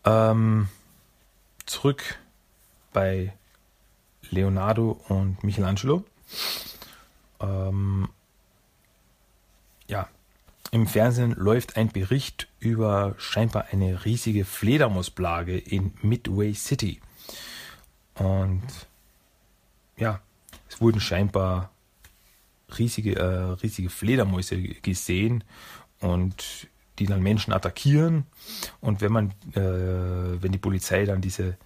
Ähm, 0.05 0.68
zurück 1.66 2.18
bei 2.92 3.33
Leonardo 4.31 5.01
und 5.09 5.42
Michelangelo. 5.42 6.05
Ähm, 7.40 8.09
ja, 9.88 10.09
im 10.71 10.87
Fernsehen 10.87 11.33
läuft 11.33 11.77
ein 11.77 11.88
Bericht 11.88 12.49
über 12.61 13.14
scheinbar 13.18 13.66
eine 13.73 14.05
riesige 14.05 14.44
Fledermausplage 14.44 15.59
in 15.59 15.94
Midway 16.03 16.55
City. 16.55 17.01
Und 18.18 18.62
ja, 19.96 20.20
es 20.68 20.81
wurden 20.81 21.00
scheinbar 21.00 21.70
riesige, 22.78 23.16
äh, 23.16 23.52
riesige 23.62 23.90
Fledermäuse 23.90 24.59
gesehen 24.59 25.44
und 26.00 26.68
die 26.98 27.07
dann 27.07 27.22
Menschen 27.22 27.52
attackieren. 27.52 28.26
Und 28.81 29.00
wenn 29.00 29.12
man, 29.12 29.31
äh, 29.54 30.42
wenn 30.42 30.52
die 30.52 30.59
Polizei 30.59 31.04
dann 31.04 31.20
diese 31.20 31.57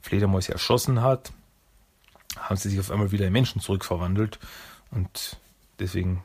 Fledermäuse 0.00 0.52
erschossen 0.52 1.02
hat, 1.02 1.32
haben 2.36 2.56
sie 2.56 2.70
sich 2.70 2.78
auf 2.78 2.90
einmal 2.90 3.12
wieder 3.12 3.26
in 3.26 3.32
Menschen 3.32 3.60
zurückverwandelt. 3.60 4.38
Und 4.90 5.38
deswegen 5.78 6.22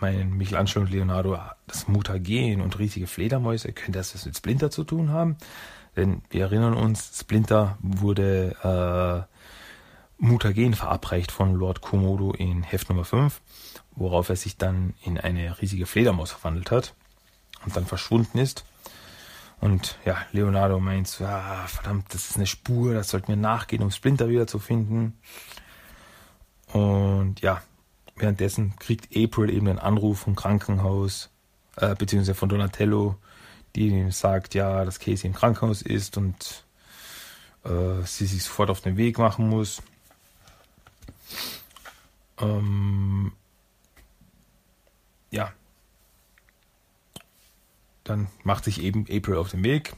meinen 0.00 0.36
Michelangelo 0.36 0.82
und 0.84 0.90
Leonardo, 0.90 1.38
das 1.66 1.88
Mutagen 1.88 2.60
und 2.60 2.78
riesige 2.78 3.06
Fledermäuse, 3.06 3.72
könnte 3.72 3.98
das 3.98 4.14
was 4.14 4.26
mit 4.26 4.36
Splinter 4.36 4.70
zu 4.70 4.84
tun 4.84 5.10
haben? 5.10 5.36
Denn 5.96 6.22
wir 6.30 6.42
erinnern 6.42 6.74
uns, 6.74 7.18
Splinter 7.20 7.76
wurde 7.80 9.26
äh, 9.28 9.32
Mutagen 10.22 10.74
verabreicht 10.74 11.32
von 11.32 11.54
Lord 11.54 11.80
Komodo 11.80 12.32
in 12.32 12.62
Heft 12.62 12.88
Nummer 12.88 13.04
5, 13.04 13.40
worauf 13.96 14.28
er 14.28 14.36
sich 14.36 14.56
dann 14.56 14.94
in 15.02 15.18
eine 15.18 15.60
riesige 15.60 15.84
Fledermaus 15.84 16.30
verwandelt 16.30 16.70
hat 16.70 16.94
und 17.64 17.76
dann 17.76 17.86
verschwunden 17.86 18.38
ist. 18.38 18.64
Und 19.60 19.98
ja, 20.04 20.16
Leonardo 20.32 20.80
meint, 20.80 21.20
ah, 21.20 21.66
verdammt, 21.66 22.12
das 22.14 22.30
ist 22.30 22.36
eine 22.36 22.46
Spur, 22.46 22.94
das 22.94 23.10
sollten 23.10 23.28
wir 23.28 23.36
nachgehen, 23.36 23.82
um 23.82 23.90
Splinter 23.90 24.28
wieder 24.28 24.46
zu 24.46 24.58
finden. 24.58 25.18
Und 26.72 27.40
ja, 27.40 27.62
währenddessen 28.16 28.76
kriegt 28.76 29.16
April 29.16 29.50
eben 29.50 29.68
einen 29.68 29.78
Anruf 29.78 30.20
vom 30.20 30.34
Krankenhaus, 30.34 31.30
äh, 31.76 31.94
beziehungsweise 31.94 32.34
von 32.34 32.48
Donatello, 32.48 33.16
die 33.76 34.10
sagt, 34.10 34.54
ja, 34.54 34.84
dass 34.84 34.98
Casey 34.98 35.26
im 35.26 35.34
Krankenhaus 35.34 35.82
ist 35.82 36.16
und 36.16 36.64
äh, 37.64 38.04
sie 38.04 38.26
sich 38.26 38.42
sofort 38.42 38.70
auf 38.70 38.80
den 38.80 38.96
Weg 38.96 39.18
machen 39.18 39.48
muss. 39.48 39.82
Ähm, 42.38 43.32
ja, 45.30 45.52
dann 48.04 48.28
macht 48.42 48.64
sich 48.64 48.82
eben 48.82 49.06
April 49.10 49.36
auf 49.36 49.50
den 49.50 49.64
Weg 49.64 49.94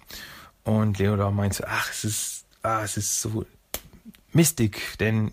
und 0.63 0.99
Leonard 0.99 1.35
meint 1.35 1.63
ach, 1.67 1.91
es 1.91 2.05
ist, 2.05 2.45
ah, 2.63 2.83
es 2.83 2.97
ist 2.97 3.21
so 3.21 3.45
mistig, 4.33 4.97
denn 4.99 5.33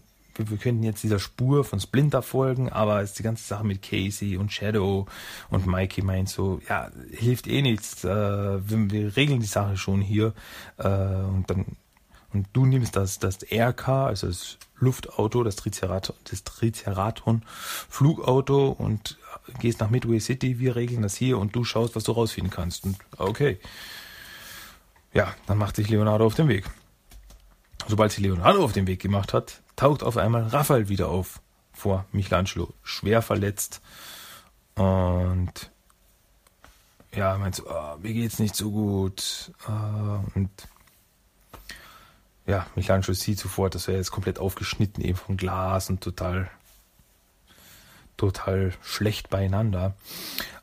wir, 0.50 0.58
könnten 0.58 0.84
jetzt 0.84 1.04
dieser 1.04 1.20
Spur 1.20 1.64
von 1.64 1.80
Splinter 1.80 2.22
folgen, 2.22 2.70
aber 2.70 3.02
ist 3.02 3.20
die 3.20 3.24
ganze 3.24 3.44
Sache 3.44 3.66
mit 3.66 3.82
Casey 3.82 4.38
und 4.38 4.52
Shadow 4.52 5.06
und 5.50 5.68
Mikey 5.68 6.02
meint 6.02 6.30
so, 6.30 6.62
ja, 6.68 6.90
hilft 7.12 7.48
eh 7.48 7.62
nichts, 7.62 8.04
äh, 8.04 8.08
wir, 8.08 8.92
wir, 8.92 9.16
regeln 9.16 9.40
die 9.40 9.46
Sache 9.46 9.78
schon 9.78 10.02
hier 10.02 10.34
äh, 10.78 10.88
und 10.88 11.46
dann 11.48 11.66
und 12.34 12.48
du 12.54 12.66
nimmst 12.66 12.96
das, 12.96 13.20
das 13.20 13.40
RK, 13.52 13.90
also 13.90 14.28
das 14.28 14.58
Luftauto, 14.80 15.44
das 15.44 15.58
Triceraton, 15.58 16.16
das 16.30 16.44
Triceraton 16.44 17.44
Flugauto 17.46 18.70
und 18.70 19.18
gehst 19.60 19.82
nach 19.82 19.90
Midway 19.90 20.20
City, 20.20 20.60
wir 20.60 20.76
regeln 20.76 21.02
das 21.02 21.16
hier 21.16 21.38
und 21.38 21.56
du 21.56 21.64
schaust, 21.64 21.96
was 21.96 22.06
du 22.06 22.14
rausfinden 22.14 22.52
kannst. 22.52 22.86
Und 22.86 22.98
okay. 23.18 23.60
Ja, 25.14 25.34
dann 25.46 25.58
macht 25.58 25.76
sich 25.76 25.90
Leonardo 25.90 26.26
auf 26.26 26.36
den 26.36 26.48
Weg. 26.48 26.66
Sobald 27.88 28.12
sich 28.12 28.24
Leonardo 28.24 28.64
auf 28.64 28.74
den 28.74 28.88
Weg 28.88 29.02
gemacht 29.02 29.34
hat, 29.34 29.62
taucht 29.76 30.04
auf 30.04 30.18
einmal 30.18 30.48
Raphael 30.48 30.90
wieder 30.90 31.10
auf 31.10 31.42
vor 31.74 32.06
Michelangelo, 32.12 32.74
schwer 32.84 33.22
verletzt. 33.22 33.82
Und 34.76 35.72
ja, 37.14 37.38
meint 37.38 37.56
so, 37.56 37.64
oh, 37.70 37.98
mir 38.02 38.14
geht's 38.14 38.40
nicht 38.40 38.56
so 38.56 38.72
gut. 38.72 39.52
Äh, 39.68 40.38
und 40.38 40.50
ja, 42.46 42.66
Michelangelo 42.76 43.14
sieht 43.14 43.40
sofort, 43.40 43.76
dass 43.76 43.88
er 43.88 43.96
jetzt 43.96 44.12
komplett 44.12 44.40
aufgeschnitten 44.40 45.04
eben 45.04 45.18
vom 45.18 45.38
Glas 45.38 45.90
und 45.90 46.02
total 46.02 46.50
total 48.18 48.74
schlecht 48.84 49.30
beieinander. 49.32 49.96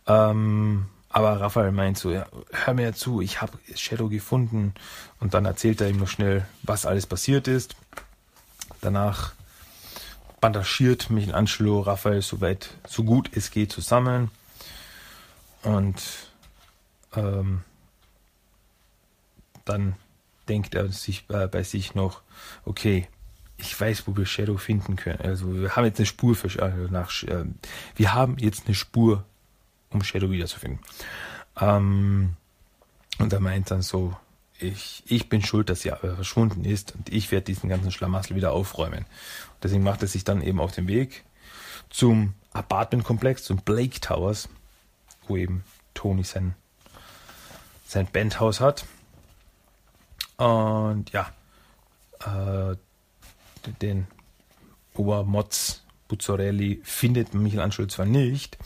Ähm, 0.06 0.86
aber 1.10 1.40
Raphael 1.40 1.72
meint 1.72 1.98
so, 1.98 2.10
ja, 2.10 2.26
hör 2.52 2.74
mir 2.74 2.92
zu, 2.94 3.20
ich 3.20 3.40
habe 3.40 3.58
Shadow 3.74 4.08
gefunden. 4.08 4.74
Und 5.20 5.34
dann 5.34 5.46
erzählt 5.46 5.80
er 5.80 5.88
ihm 5.88 5.98
noch 5.98 6.08
schnell, 6.08 6.46
was 6.62 6.86
alles 6.86 7.06
passiert 7.06 7.48
ist. 7.48 7.76
Danach 8.80 9.32
bandagiert 10.40 11.10
Michelangelo 11.10 11.80
Raphael 11.80 12.22
so 12.22 12.40
weit, 12.40 12.70
so 12.86 13.04
gut 13.04 13.30
es 13.34 13.50
geht 13.50 13.72
zusammen. 13.72 14.30
Und 15.62 16.02
ähm, 17.16 17.62
dann 19.64 19.96
denkt 20.48 20.74
er 20.74 20.88
sich 20.88 21.24
äh, 21.28 21.46
bei 21.46 21.62
sich 21.62 21.94
noch, 21.94 22.22
okay, 22.64 23.08
ich 23.56 23.78
weiß, 23.78 24.06
wo 24.06 24.16
wir 24.16 24.24
Shadow 24.24 24.56
finden 24.56 24.96
können. 24.96 25.20
Also 25.20 25.52
wir 25.54 25.74
haben 25.74 25.84
jetzt 25.84 25.98
eine 25.98 26.06
Spur 26.06 26.34
für 26.36 26.62
also 26.62 26.92
nach, 26.92 27.22
äh, 27.24 27.44
wir 27.96 28.14
haben 28.14 28.38
jetzt 28.38 28.66
eine 28.66 28.74
Spur, 28.74 29.24
um 29.90 30.02
Shadow 30.02 30.30
wiederzufinden. 30.30 30.80
Ähm, 31.60 32.36
und 33.18 33.32
er 33.32 33.40
meint 33.40 33.70
dann 33.70 33.82
so, 33.82 34.16
ich, 34.60 35.02
ich 35.06 35.28
bin 35.28 35.42
schuld, 35.42 35.68
dass 35.70 35.82
sie 35.82 35.90
verschwunden 35.90 36.64
ist 36.64 36.94
und 36.94 37.08
ich 37.12 37.30
werde 37.30 37.44
diesen 37.44 37.68
ganzen 37.68 37.92
Schlamassel 37.92 38.36
wieder 38.36 38.52
aufräumen. 38.52 39.00
Und 39.00 39.64
deswegen 39.64 39.84
macht 39.84 40.02
er 40.02 40.08
sich 40.08 40.24
dann 40.24 40.42
eben 40.42 40.60
auf 40.60 40.72
den 40.72 40.88
Weg 40.88 41.24
zum 41.90 42.34
Apartmentkomplex, 42.52 43.44
zum 43.44 43.58
Blake 43.58 44.00
Towers, 44.00 44.48
wo 45.26 45.36
eben 45.36 45.64
Tony 45.94 46.24
sein, 46.24 46.54
sein 47.86 48.08
Bandhaus 48.10 48.60
hat. 48.60 48.84
Und 50.36 51.10
ja, 51.12 51.32
äh, 52.24 52.76
den 53.80 54.06
Obermotz 54.94 55.82
Buzzarelli 56.08 56.80
findet 56.82 57.34
Michelangelo 57.34 57.86
zwar 57.86 58.06
nicht, 58.06 58.58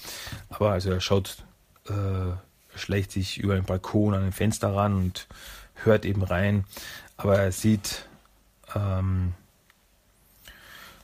aber 0.49 0.71
also 0.71 0.91
er 0.91 1.01
schaut, 1.01 1.45
äh, 1.89 2.33
schleicht 2.77 3.13
sich 3.13 3.39
über 3.39 3.57
den 3.57 3.65
Balkon 3.65 4.15
an 4.15 4.25
ein 4.25 4.33
Fenster 4.33 4.75
ran 4.75 4.95
und 4.95 5.27
hört 5.75 6.05
eben 6.05 6.23
rein, 6.23 6.65
aber 7.17 7.39
er 7.39 7.53
sieht 7.53 8.07
ähm, 8.75 9.35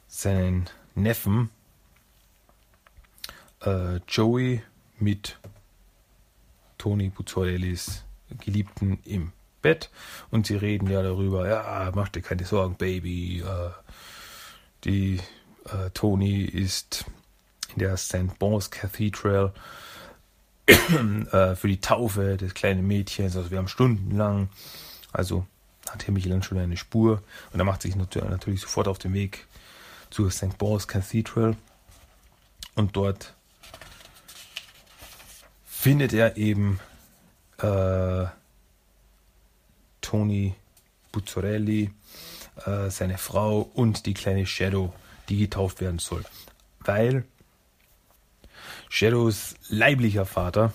seinen 0.07 0.71
Neffen 0.95 1.51
äh, 3.65 3.97
Joey 4.09 4.63
mit 4.99 5.39
Toni 6.79 7.11
Buzzarellis 7.11 8.05
Geliebten 8.41 8.99
im 9.05 9.33
Bett 9.63 9.91
und 10.31 10.47
sie 10.47 10.57
reden 10.57 10.89
ja 10.89 11.03
darüber, 11.03 11.49
ja, 11.49 11.91
mach 11.95 12.09
dir 12.09 12.23
keine 12.23 12.45
Sorgen, 12.45 12.77
Baby. 12.77 13.41
Äh, 13.41 13.71
die 14.85 15.21
äh, 15.73 15.91
Toni 15.91 16.43
ist 16.43 17.05
in 17.75 17.81
der 17.81 17.97
St. 17.97 18.39
Bons 18.39 18.71
Cathedral 18.71 19.53
äh, 20.67 21.55
für 21.55 21.69
die 21.69 21.81
Taufe 21.81 22.37
des 22.37 22.55
kleinen 22.55 22.87
Mädchens. 22.87 23.37
Also 23.37 23.51
wir 23.51 23.59
haben 23.59 23.69
stundenlang, 23.69 24.49
also 25.13 25.47
hat 25.89 26.07
Herr 26.07 26.13
Michelin 26.13 26.43
schon 26.43 26.59
eine 26.59 26.77
Spur 26.77 27.23
und 27.53 27.61
er 27.61 27.65
macht 27.65 27.83
sich 27.83 27.97
natürlich 27.97 28.61
sofort 28.61 28.89
auf 28.89 28.99
den 28.99 29.15
Weg 29.15 29.47
zur 30.11 30.31
St. 30.31 30.59
Bons 30.59 30.89
Cathedral 30.89 31.57
und 32.75 32.97
dort 32.97 33.35
findet 35.67 36.13
er 36.13 36.37
eben 36.37 36.81
äh, 37.59 38.27
Tony 40.01 40.55
Buzzarelli, 41.13 41.91
äh, 42.67 42.91
seine 42.91 43.19
Frau 43.19 43.71
und 43.75 44.07
die 44.07 44.15
kleine 44.15 44.47
Shadow, 44.47 44.93
die 45.29 45.39
getauft 45.39 45.81
werden 45.81 45.99
soll. 45.99 46.25
Weil 46.81 47.25
Shadows 48.89 49.55
leiblicher 49.69 50.27
Vater 50.27 50.73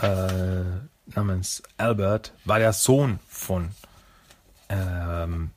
äh, 0.00 0.62
namens 1.06 1.62
Albert 1.76 2.32
war 2.44 2.58
der 2.58 2.72
Sohn 2.72 3.18
von 3.28 3.70
ähm, 4.68 5.50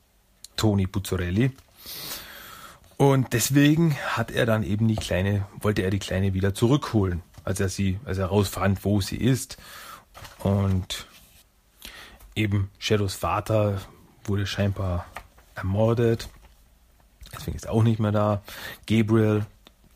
Toni 0.56 0.86
Buzzarelli. 0.86 1.52
Und 2.96 3.32
deswegen 3.32 3.96
hat 3.96 4.30
er 4.30 4.46
dann 4.46 4.62
eben 4.62 4.86
die 4.88 4.96
kleine, 4.96 5.46
wollte 5.60 5.82
er 5.82 5.90
die 5.90 5.98
kleine 5.98 6.34
wieder 6.34 6.54
zurückholen, 6.54 7.22
als 7.44 7.60
er 7.60 7.68
sie, 7.68 7.98
als 8.04 8.18
er 8.18 8.26
herausfand, 8.28 8.84
wo 8.84 9.00
sie 9.00 9.16
ist. 9.16 9.56
Und 10.38 11.06
eben 12.34 12.70
Shadows 12.78 13.14
Vater 13.14 13.80
wurde 14.24 14.46
scheinbar 14.46 15.06
ermordet. 15.54 16.28
Deswegen 17.34 17.56
ist 17.56 17.66
er 17.66 17.72
auch 17.72 17.82
nicht 17.82 18.00
mehr 18.00 18.12
da. 18.12 18.42
Gabriel, 18.86 19.46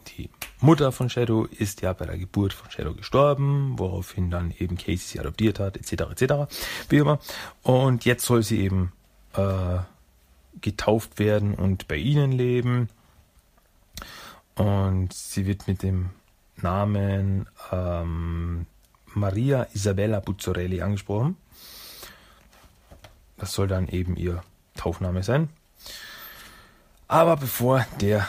die 0.09 0.31
Mutter 0.61 0.92
von 0.92 1.11
Shadow, 1.11 1.44
ist 1.44 1.83
ja 1.83 1.92
bei 1.92 2.07
der 2.07 2.18
Geburt 2.18 2.53
von 2.53 2.70
Shadow 2.70 2.94
gestorben, 2.94 3.79
woraufhin 3.79 4.31
dann 4.31 4.53
eben 4.59 4.77
Casey 4.77 4.99
sie 4.99 5.20
adoptiert 5.20 5.61
hat, 5.61 5.77
etc. 5.77 6.20
etc. 6.20 6.35
Wie 6.88 6.99
immer. 6.99 7.18
Und 7.62 8.05
jetzt 8.05 8.25
soll 8.25 8.42
sie 8.42 8.61
eben 8.61 8.92
äh, 9.35 9.79
getauft 10.61 11.18
werden 11.18 11.55
und 11.55 11.88
bei 11.88 11.96
ihnen 11.96 12.33
leben. 12.33 12.88
Und 14.55 15.12
sie 15.12 15.46
wird 15.46 15.68
mit 15.68 15.83
dem 15.83 16.11
Namen 16.57 17.46
ähm, 17.70 18.66
Maria 19.14 19.66
Isabella 19.75 20.20
Buzzarelli 20.20 20.81
angesprochen. 20.81 21.37
Das 23.37 23.53
soll 23.53 23.68
dann 23.68 23.88
eben 23.88 24.16
ihr 24.16 24.42
Taufname 24.77 25.22
sein. 25.22 25.49
Aber 27.08 27.36
bevor 27.36 27.86
der 28.00 28.28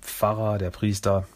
Pfarrer, 0.00 0.58
der 0.58 0.70
Priester, 0.70 1.26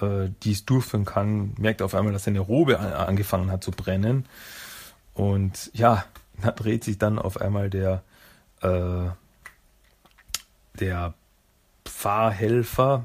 äh, 0.00 0.28
dies 0.42 0.64
durchführen 0.64 1.04
kann, 1.04 1.54
merkt 1.58 1.80
er 1.80 1.86
auf 1.86 1.94
einmal, 1.94 2.12
dass 2.12 2.24
seine 2.24 2.40
Robe 2.40 2.80
an, 2.80 2.92
angefangen 2.92 3.50
hat 3.50 3.62
zu 3.62 3.70
brennen. 3.70 4.26
Und 5.14 5.70
ja, 5.72 6.04
da 6.42 6.50
dreht 6.50 6.84
sich 6.84 6.98
dann 6.98 7.18
auf 7.18 7.40
einmal 7.40 7.70
der, 7.70 8.02
äh, 8.60 9.10
der 10.80 11.14
Pfarrhelfer, 11.84 13.04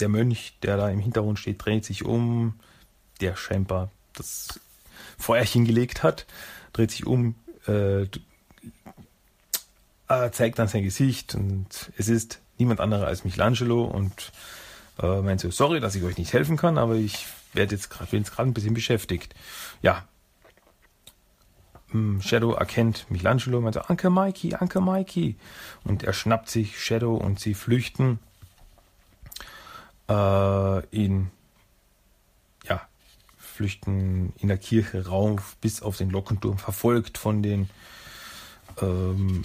der 0.00 0.08
Mönch, 0.08 0.56
der 0.62 0.76
da 0.76 0.88
im 0.88 1.00
Hintergrund 1.00 1.38
steht, 1.38 1.64
dreht 1.64 1.84
sich 1.84 2.04
um, 2.04 2.58
der 3.20 3.36
scheinbar 3.36 3.90
das 4.14 4.60
Feuerchen 5.18 5.64
gelegt 5.64 6.02
hat, 6.02 6.26
dreht 6.72 6.90
sich 6.90 7.06
um, 7.06 7.34
äh, 7.66 8.06
äh, 10.08 10.30
zeigt 10.30 10.58
dann 10.58 10.68
sein 10.68 10.82
Gesicht 10.82 11.34
und 11.34 11.92
es 11.96 12.08
ist 12.08 12.40
niemand 12.58 12.80
anderer 12.80 13.06
als 13.06 13.24
Michelangelo 13.24 13.84
und 13.84 14.32
äh, 15.00 15.20
meint 15.20 15.40
so, 15.40 15.50
sorry, 15.50 15.80
dass 15.80 15.94
ich 15.94 16.02
euch 16.02 16.18
nicht 16.18 16.32
helfen 16.32 16.56
kann, 16.56 16.78
aber 16.78 16.94
ich 16.94 17.26
werde 17.52 17.74
jetzt 17.74 17.90
gerade, 17.90 18.24
ein 18.38 18.54
bisschen 18.54 18.74
beschäftigt. 18.74 19.34
Ja. 19.82 20.04
Hm, 21.90 22.20
Shadow 22.20 22.52
erkennt 22.52 23.06
Michelangelo, 23.10 23.60
meint 23.60 23.74
so, 23.74 23.82
Uncle 23.88 24.10
Mikey, 24.10 24.56
Uncle 24.58 24.82
Mikey. 24.82 25.36
Und 25.84 26.02
er 26.02 26.12
schnappt 26.12 26.50
sich 26.50 26.82
Shadow 26.82 27.14
und 27.16 27.40
sie 27.40 27.54
flüchten 27.54 28.18
äh, 30.08 30.86
in 30.90 31.30
flüchten 33.58 34.32
in 34.38 34.46
der 34.46 34.56
Kirche 34.56 35.08
rauf 35.08 35.56
bis 35.60 35.82
auf 35.82 35.96
den 35.96 36.10
Glockenturm, 36.10 36.58
verfolgt 36.58 37.18
von 37.18 37.42
den 37.42 37.68
ähm, 38.80 39.42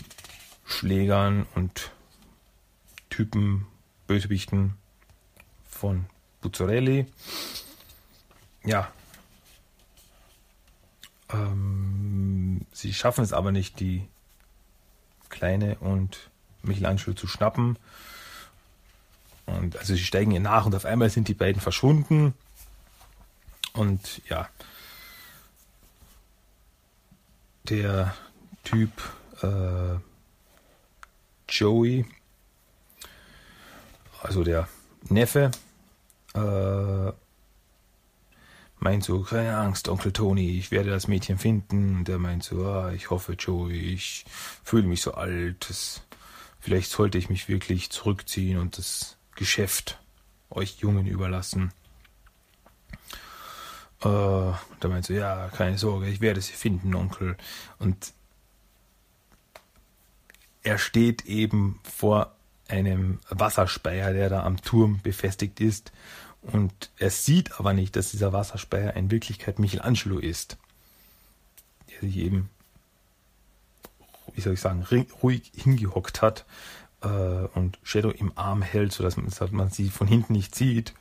Schlägern 0.66 1.46
und 1.56 1.92
Typen, 3.10 3.68
Bösewichten 4.08 4.76
von 5.70 6.06
Buzzarelli. 6.42 7.06
Ja. 8.64 8.92
Ähm, 11.30 12.62
sie 12.72 12.94
schaffen 12.94 13.24
es 13.24 13.34
aber 13.34 13.52
nicht, 13.52 13.80
die 13.80 14.08
Kleine 15.30 15.78
und 15.80 16.30
Michelangelo 16.62 17.14
zu 17.14 17.28
schnappen. 17.28 17.78
Und 19.46 19.78
also 19.78 19.96
sie 19.96 20.04
steigen 20.04 20.32
ihr 20.32 20.40
nach 20.40 20.66
und 20.66 20.76
auf 20.76 20.86
einmal 20.86 21.10
sind 21.10 21.28
die 21.28 21.34
beiden 21.34 21.62
verschwunden. 21.62 22.34
Und 23.74 24.22
ja, 24.30 24.48
der 27.70 28.16
Typ 28.64 28.92
äh, 29.42 29.98
Joey, 31.54 32.06
also 34.22 34.44
der 34.44 34.68
Neffe, 35.10 35.52
äh, 36.34 37.12
meint 38.80 39.04
so, 39.04 39.22
keine 39.22 39.58
Angst, 39.58 39.88
Onkel 39.88 40.12
Tony, 40.12 40.58
ich 40.58 40.72
werde 40.72 40.90
das 40.90 41.08
Mädchen 41.08 41.38
finden. 41.38 41.98
Und 41.98 42.08
der 42.08 42.20
meint 42.20 42.44
so, 42.44 42.66
ah, 42.66 42.92
ich 42.92 43.10
hoffe, 43.10 43.34
Joey, 43.34 43.80
ich 43.80 44.26
fühle 44.64 44.88
mich 44.88 45.02
so 45.02 45.14
alt. 45.14 45.70
Das, 45.70 46.02
vielleicht 46.60 46.92
sollte 46.92 47.18
ich 47.18 47.30
mich 47.30 47.48
wirklich 47.48 47.90
zurückziehen 47.92 48.58
und 48.58 48.78
das 48.78 49.18
Geschäft 49.36 50.00
euch 50.50 50.80
Jungen 50.80 51.08
überlassen. 51.08 51.72
Äh, 54.02 54.06
da 54.06 54.58
meinte 54.84 55.08
so, 55.08 55.14
ja, 55.14 55.50
keine 55.50 55.78
Sorge, 55.78 56.08
ich 56.08 56.20
werde 56.20 56.42
sie 56.42 56.54
finden, 56.54 56.94
Onkel. 56.94 57.38
Und 57.80 58.14
er 60.64 60.78
steht 60.78 61.26
eben 61.26 61.80
vor 61.84 62.36
einem 62.68 63.20
Wasserspeier, 63.30 64.14
der 64.14 64.30
da 64.30 64.44
am 64.44 64.62
Turm 64.62 65.02
befestigt 65.04 65.60
ist. 65.60 65.92
Und 66.42 66.90
er 66.98 67.10
sieht 67.10 67.60
aber 67.60 67.74
nicht, 67.74 67.96
dass 67.96 68.12
dieser 68.12 68.34
Wasserspeier 68.34 68.96
in 68.96 69.12
Wirklichkeit 69.12 69.60
Michelangelo 69.60 70.20
ist. 70.20 70.58
Der 71.90 72.00
sich 72.02 72.18
eben, 72.18 72.50
wie 74.34 74.42
soll 74.42 74.54
ich 74.54 74.62
sagen, 74.62 74.86
ruhig 75.22 75.52
hingehockt 75.56 76.22
hat 76.22 76.46
äh, 77.02 77.08
und 77.08 77.78
Shadow 77.84 78.10
im 78.12 78.32
Arm 78.38 78.62
hält, 78.62 78.94
sodass 78.94 79.18
man, 79.18 79.28
dass 79.28 79.52
man 79.52 79.70
sie 79.70 79.90
von 79.90 80.08
hinten 80.08 80.34
nicht 80.34 80.56
sieht. 80.56 80.94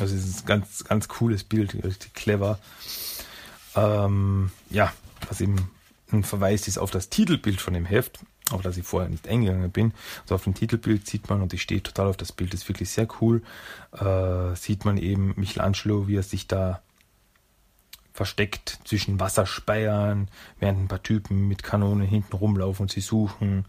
Es 0.00 0.12
ist 0.12 0.42
ein 0.42 0.46
ganz, 0.46 0.84
ganz 0.84 1.08
cooles 1.08 1.44
Bild, 1.44 1.74
richtig 1.84 2.14
clever. 2.14 2.58
Ähm, 3.74 4.50
ja, 4.70 4.92
was 5.28 5.40
eben 5.40 5.70
ein 6.12 6.24
Verweis 6.24 6.68
ist 6.68 6.78
auf 6.78 6.90
das 6.90 7.08
Titelbild 7.08 7.60
von 7.60 7.74
dem 7.74 7.84
Heft, 7.84 8.20
auf 8.50 8.62
das 8.62 8.76
ich 8.76 8.84
vorher 8.84 9.08
nicht 9.08 9.28
eingegangen 9.28 9.70
bin. 9.70 9.92
Also 10.22 10.36
auf 10.36 10.44
dem 10.44 10.54
Titelbild 10.54 11.06
sieht 11.06 11.28
man, 11.28 11.42
und 11.42 11.52
ich 11.52 11.62
stehe 11.62 11.82
total 11.82 12.08
auf 12.08 12.16
das 12.16 12.32
Bild, 12.32 12.54
ist 12.54 12.68
wirklich 12.68 12.90
sehr 12.90 13.08
cool, 13.20 13.42
äh, 13.92 14.54
sieht 14.54 14.84
man 14.84 14.96
eben 14.98 15.34
Michelangelo, 15.36 16.06
wie 16.08 16.16
er 16.16 16.22
sich 16.22 16.46
da 16.46 16.80
versteckt 18.16 18.78
zwischen 18.84 19.20
Wasserspeiern, 19.20 20.28
während 20.58 20.80
ein 20.80 20.88
paar 20.88 21.02
Typen 21.02 21.48
mit 21.48 21.62
Kanonen 21.62 22.06
hinten 22.06 22.34
rumlaufen 22.34 22.84
und 22.84 22.90
sie 22.90 23.02
suchen. 23.02 23.66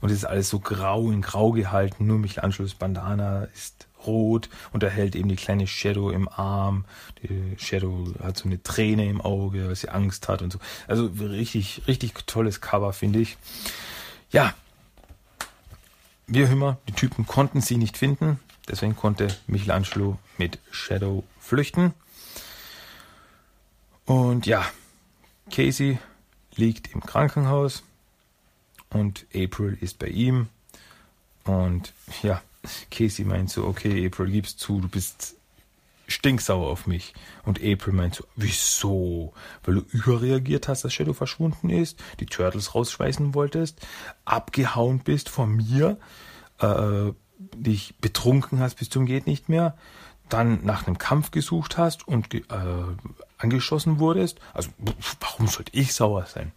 Und 0.00 0.10
es 0.10 0.18
ist 0.18 0.24
alles 0.24 0.48
so 0.48 0.60
grau 0.60 1.10
in 1.10 1.20
grau 1.20 1.50
gehalten, 1.50 2.06
nur 2.06 2.18
Michelangelos 2.18 2.74
Bandana 2.74 3.44
ist 3.54 3.88
rot 4.06 4.48
und 4.72 4.84
er 4.84 4.90
hält 4.90 5.16
eben 5.16 5.28
die 5.28 5.36
kleine 5.36 5.66
Shadow 5.66 6.10
im 6.10 6.28
Arm. 6.28 6.84
Die 7.22 7.56
Shadow 7.58 8.06
hat 8.22 8.36
so 8.36 8.44
eine 8.44 8.62
Träne 8.62 9.08
im 9.08 9.20
Auge, 9.20 9.66
weil 9.66 9.76
sie 9.76 9.88
Angst 9.88 10.28
hat 10.28 10.42
und 10.42 10.52
so. 10.52 10.60
Also 10.86 11.06
richtig, 11.06 11.82
richtig 11.88 12.14
tolles 12.26 12.60
Cover, 12.60 12.92
finde 12.92 13.18
ich. 13.18 13.36
Ja. 14.30 14.54
Wir 16.26 16.48
Hümmer, 16.48 16.78
die 16.88 16.92
Typen 16.92 17.26
konnten 17.26 17.60
sie 17.60 17.76
nicht 17.76 17.96
finden. 17.96 18.38
Deswegen 18.68 18.96
konnte 18.96 19.28
Michelangelo 19.46 20.18
mit 20.36 20.58
Shadow 20.70 21.24
flüchten. 21.40 21.94
Und 24.04 24.46
ja, 24.46 24.66
Casey 25.50 25.98
liegt 26.54 26.92
im 26.92 27.00
Krankenhaus 27.00 27.82
und 28.90 29.26
April 29.34 29.78
ist 29.80 29.98
bei 29.98 30.08
ihm. 30.08 30.48
Und 31.44 31.94
ja, 32.22 32.42
Casey 32.90 33.24
meint 33.24 33.50
so, 33.50 33.66
okay, 33.66 34.06
April, 34.06 34.30
gibst 34.30 34.60
zu, 34.60 34.80
du 34.80 34.88
bist 34.88 35.37
stinksauer 36.08 36.68
auf 36.68 36.86
mich. 36.86 37.14
Und 37.44 37.60
April 37.62 37.92
meint 37.92 38.16
so, 38.16 38.24
wieso? 38.34 39.32
Weil 39.62 39.76
du 39.76 39.80
überreagiert 39.92 40.66
hast, 40.66 40.84
dass 40.84 40.92
Shadow 40.92 41.12
verschwunden 41.12 41.70
ist, 41.70 42.02
die 42.18 42.26
Turtles 42.26 42.74
rausschweißen 42.74 43.34
wolltest, 43.34 43.86
abgehauen 44.24 45.00
bist 45.00 45.28
von 45.28 45.54
mir, 45.54 45.98
äh, 46.58 47.12
dich 47.54 47.94
betrunken 48.00 48.58
hast 48.58 48.76
bis 48.76 48.90
zum 48.90 49.06
geht 49.06 49.26
nicht 49.26 49.48
mehr, 49.48 49.76
dann 50.28 50.64
nach 50.64 50.86
einem 50.86 50.98
Kampf 50.98 51.30
gesucht 51.30 51.78
hast 51.78 52.06
und 52.08 52.34
äh, 52.34 52.42
angeschossen 53.38 53.98
wurdest. 53.98 54.40
Also 54.52 54.70
warum 55.20 55.46
sollte 55.46 55.72
ich 55.74 55.94
sauer 55.94 56.26
sein? 56.26 56.52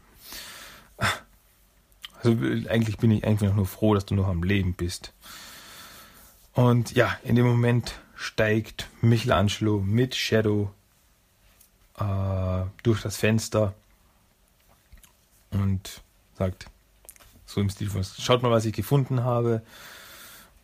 Also 2.24 2.38
eigentlich 2.70 2.98
bin 2.98 3.12
ich 3.12 3.24
einfach 3.24 3.54
nur 3.54 3.66
froh, 3.66 3.96
dass 3.96 4.06
du 4.06 4.16
noch 4.16 4.28
am 4.28 4.44
Leben 4.44 4.74
bist. 4.74 5.14
Und 6.54 6.94
ja, 6.94 7.18
in 7.24 7.36
dem 7.36 7.46
Moment 7.46 7.96
steigt 8.22 8.88
Michelangelo 9.02 9.80
mit 9.80 10.14
Shadow 10.14 10.72
äh, 11.98 12.64
durch 12.84 13.02
das 13.02 13.18
Fenster 13.18 13.74
und 15.50 16.02
sagt 16.38 16.68
so 17.48 17.62
im 17.62 17.70
Stil 17.72 17.90
von, 17.90 18.04
schaut 18.04 18.44
mal, 18.44 18.52
was 18.52 18.66
ich 18.66 18.74
gefunden 18.74 19.24
habe. 19.24 19.64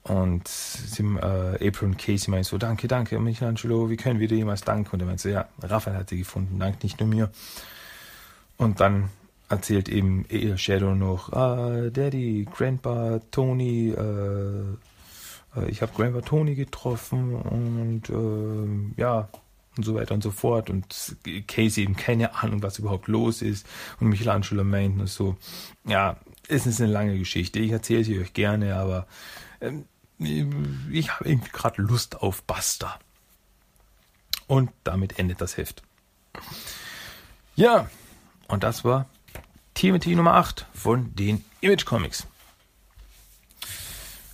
Und 0.03 0.47
sie, 0.47 1.01
äh, 1.01 1.67
April 1.67 1.89
und 1.89 1.97
Casey 1.97 2.29
meinen 2.29 2.43
so, 2.43 2.59
danke, 2.59 2.87
danke, 2.87 3.19
Michelangelo, 3.19 3.89
wie 3.89 3.97
können 3.97 4.19
wir 4.19 4.27
dir 4.27 4.37
jemals 4.37 4.61
danken? 4.61 4.91
Und 4.93 4.99
er 5.01 5.07
meint 5.07 5.19
so, 5.19 5.27
ja, 5.27 5.49
Raphael 5.61 5.97
hat 5.97 6.09
sie 6.09 6.19
gefunden, 6.19 6.59
dank 6.59 6.83
nicht 6.83 6.99
nur 6.99 7.09
mir. 7.09 7.31
Und 8.57 8.79
dann 8.79 9.09
erzählt 9.49 9.89
eben 9.89 10.25
Shadow 10.57 10.93
noch, 10.93 11.33
ah, 11.33 11.89
Daddy, 11.89 12.47
Grandpa, 12.53 13.19
Tony, 13.31 13.89
äh, 13.89 14.77
ich 15.67 15.81
habe 15.81 15.93
Grandpa 15.93 16.21
Tony 16.21 16.55
getroffen 16.55 17.35
und 17.35 18.09
äh, 18.09 19.01
ja, 19.01 19.29
und 19.77 19.83
so 19.83 19.95
weiter 19.95 20.13
und 20.13 20.23
so 20.23 20.31
fort. 20.31 20.69
Und 20.69 21.15
Casey 21.47 21.83
eben 21.83 21.95
keine 21.95 22.35
Ahnung, 22.35 22.63
was 22.63 22.79
überhaupt 22.79 23.07
los 23.07 23.41
ist. 23.41 23.65
Und 23.99 24.09
Michelangelo 24.09 24.63
meint 24.63 24.99
und 24.99 25.07
so, 25.07 25.37
ja, 25.85 26.17
es 26.47 26.65
ist 26.65 26.81
eine 26.81 26.91
lange 26.91 27.17
Geschichte. 27.17 27.59
Ich 27.59 27.71
erzähle 27.71 28.03
sie 28.03 28.19
euch 28.19 28.33
gerne, 28.33 28.75
aber 28.75 29.07
ähm, 29.61 29.85
ich 30.19 31.11
habe 31.11 31.29
irgendwie 31.29 31.51
gerade 31.51 31.81
Lust 31.81 32.21
auf 32.21 32.43
Buster. 32.43 32.99
Und 34.47 34.71
damit 34.83 35.19
endet 35.19 35.41
das 35.41 35.57
Heft. 35.57 35.83
Ja, 37.55 37.89
und 38.47 38.63
das 38.63 38.85
war 38.85 39.07
TMT 39.73 40.07
Nummer 40.07 40.35
8 40.35 40.65
von 40.73 41.13
den 41.15 41.43
Image 41.61 41.85
Comics. 41.85 42.25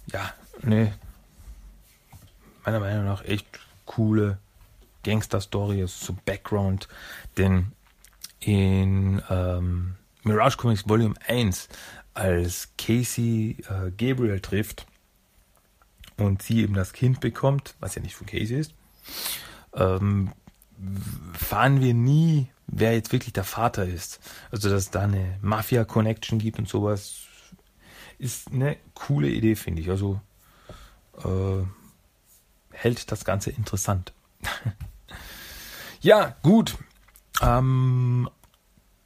Ja, 0.08 0.34
eine 0.62 0.94
meiner 2.66 2.80
Meinung 2.80 3.06
nach 3.06 3.24
echt 3.26 3.46
coole 3.86 4.38
Gangster-Story, 5.04 5.84
so 5.88 6.16
Background, 6.26 6.88
denn 7.38 7.74
in 8.40 9.22
ähm, 9.30 9.96
Mirage 10.24 10.58
Comics 10.58 10.88
Volume 10.88 11.16
1, 11.28 11.70
als 12.14 12.70
Casey 12.78 13.58
äh, 13.70 13.92
Gabriel 13.92 14.40
trifft 14.40 14.86
und 16.18 16.42
sie 16.42 16.62
eben 16.62 16.74
das 16.74 16.94
Kind 16.94 17.20
bekommt, 17.20 17.76
was 17.80 17.96
ja 17.96 18.02
nicht 18.02 18.16
von 18.16 18.28
Casey 18.28 18.58
ist, 18.58 18.74
ähm, 19.74 20.32
fahren 21.34 21.82
wir 21.82 21.94
nie, 21.94 22.48
wer 22.68 22.94
jetzt 22.94 23.12
wirklich 23.12 23.34
der 23.34 23.44
Vater 23.44 23.86
ist. 23.86 24.20
Also, 24.52 24.70
dass 24.70 24.84
es 24.84 24.92
da 24.92 25.02
eine 25.02 25.38
Mafia-Connection 25.42 26.40
gibt 26.40 26.60
und 26.60 26.68
sowas, 26.68 27.16
ist 28.20 28.52
eine 28.52 28.78
coole 28.94 29.30
Idee, 29.30 29.56
finde 29.56 29.82
ich. 29.82 29.90
Also, 29.90 30.22
äh, 31.24 31.66
hält 32.74 33.12
das 33.12 33.26
Ganze 33.26 33.52
interessant. 33.52 34.14
ja, 36.02 36.36
gut. 36.44 36.78
Ähm, 37.42 38.30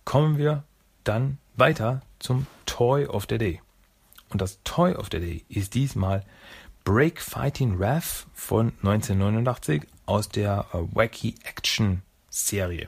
kommen 0.05 0.37
wir 0.37 0.63
dann 1.03 1.37
weiter 1.55 2.01
zum 2.19 2.47
Toy 2.65 3.05
of 3.05 3.25
the 3.29 3.37
Day. 3.37 3.61
Und 4.29 4.41
das 4.41 4.59
Toy 4.63 4.93
of 4.93 5.07
the 5.11 5.19
Day 5.19 5.45
ist 5.49 5.73
diesmal 5.73 6.23
Break 6.83 7.21
Fighting 7.21 7.79
Wrath 7.79 8.27
von 8.33 8.73
1989 8.83 9.83
aus 10.05 10.29
der 10.29 10.65
äh, 10.73 10.77
Wacky 10.93 11.35
Action 11.43 12.01
Serie. 12.29 12.87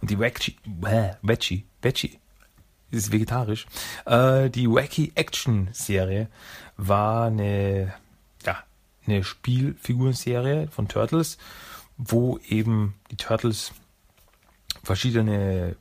Und 0.00 0.10
die 0.10 0.18
Wacky, 0.18 0.56
äh, 0.84 1.14
Wacky, 1.22 1.64
Wacky, 1.80 2.18
ist 2.90 3.10
vegetarisch. 3.10 3.66
Äh, 4.04 4.50
die 4.50 4.68
Wacky 4.68 5.12
Action 5.14 5.68
Serie 5.72 6.28
war 6.76 7.26
eine 7.26 7.94
eine 9.06 9.24
Spielfigurenserie 9.24 10.68
von 10.68 10.88
Turtles, 10.88 11.38
wo 11.96 12.38
eben 12.48 12.94
die 13.10 13.16
Turtles 13.16 13.72
verschiedene 14.82 15.76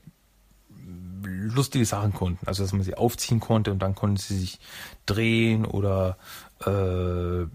lustige 1.23 1.85
Sachen 1.85 2.13
konnten. 2.13 2.45
Also 2.47 2.63
dass 2.63 2.73
man 2.73 2.83
sie 2.83 2.95
aufziehen 2.95 3.39
konnte 3.39 3.71
und 3.71 3.79
dann 3.79 3.95
konnten 3.95 4.17
sie 4.17 4.37
sich 4.37 4.59
drehen 5.05 5.65
oder 5.65 6.17
äh, 6.65 7.45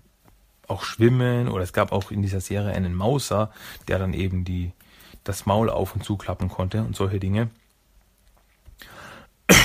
auch 0.68 0.82
schwimmen. 0.82 1.48
Oder 1.48 1.64
es 1.64 1.72
gab 1.72 1.92
auch 1.92 2.10
in 2.10 2.22
dieser 2.22 2.40
Serie 2.40 2.72
einen 2.72 2.94
Mauser, 2.94 3.50
der 3.88 3.98
dann 3.98 4.14
eben 4.14 4.44
die, 4.44 4.72
das 5.24 5.46
Maul 5.46 5.70
auf 5.70 5.94
und 5.94 6.04
zuklappen 6.04 6.48
konnte 6.48 6.82
und 6.82 6.96
solche 6.96 7.20
Dinge. 7.20 7.50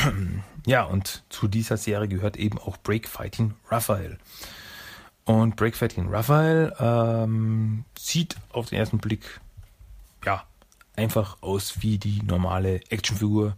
ja, 0.66 0.84
und 0.84 1.24
zu 1.30 1.48
dieser 1.48 1.78
Serie 1.78 2.08
gehört 2.08 2.38
eben 2.38 2.58
auch 2.60 2.78
Breakfighting 2.78 3.54
Raphael. 3.70 4.18
Und 5.26 5.56
Breakfighting 5.56 6.10
Raphael 6.10 6.74
ähm, 6.80 7.86
sieht 7.98 8.36
auf 8.50 8.70
den 8.70 8.80
ersten 8.80 8.98
Blick 8.98 9.40
ja 10.26 10.46
einfach 10.96 11.42
aus 11.42 11.82
wie 11.82 11.98
die 11.98 12.22
normale 12.24 12.82
Actionfigur, 12.90 13.56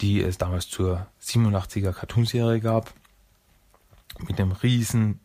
die 0.00 0.20
es 0.20 0.38
damals 0.38 0.68
zur 0.68 1.06
87er 1.22 1.92
Cartoonserie 1.92 2.60
gab. 2.60 2.92
Mit 4.26 4.40
einem 4.40 4.52
riesen 4.52 5.20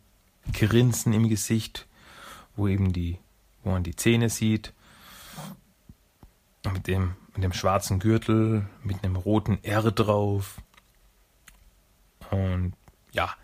Grinsen 0.52 1.12
im 1.12 1.28
Gesicht, 1.28 1.86
wo 2.56 2.68
eben 2.68 2.92
die, 2.92 3.18
wo 3.62 3.70
man 3.70 3.82
die 3.82 3.96
Zähne 3.96 4.28
sieht. 4.28 4.72
Mit 6.72 6.86
dem, 6.86 7.16
mit 7.34 7.42
dem 7.42 7.52
schwarzen 7.52 7.98
Gürtel, 7.98 8.68
mit 8.82 9.04
einem 9.04 9.16
roten 9.16 9.62
R 9.62 9.90
drauf. 9.90 10.58
Und 12.30 12.74
ja, 13.12 13.34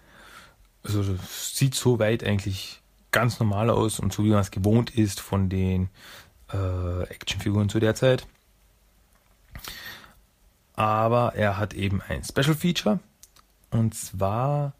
also 0.82 1.02
das 1.02 1.56
sieht 1.56 1.74
so 1.74 1.98
weit 1.98 2.24
eigentlich 2.24 2.80
ganz 3.10 3.38
normal 3.40 3.70
aus 3.70 3.98
und 3.98 4.12
so 4.12 4.24
wie 4.24 4.30
man 4.30 4.40
es 4.40 4.50
gewohnt 4.50 4.96
ist 4.96 5.20
von 5.20 5.48
den 5.48 5.88
äh, 6.52 7.02
Actionfiguren 7.04 7.68
zu 7.68 7.80
der 7.80 7.94
Zeit. 7.94 8.26
Aber 10.74 11.34
er 11.34 11.58
hat 11.58 11.74
eben 11.74 12.00
ein 12.00 12.24
Special 12.24 12.54
Feature 12.54 13.00
und 13.70 13.94
zwar 13.94 14.72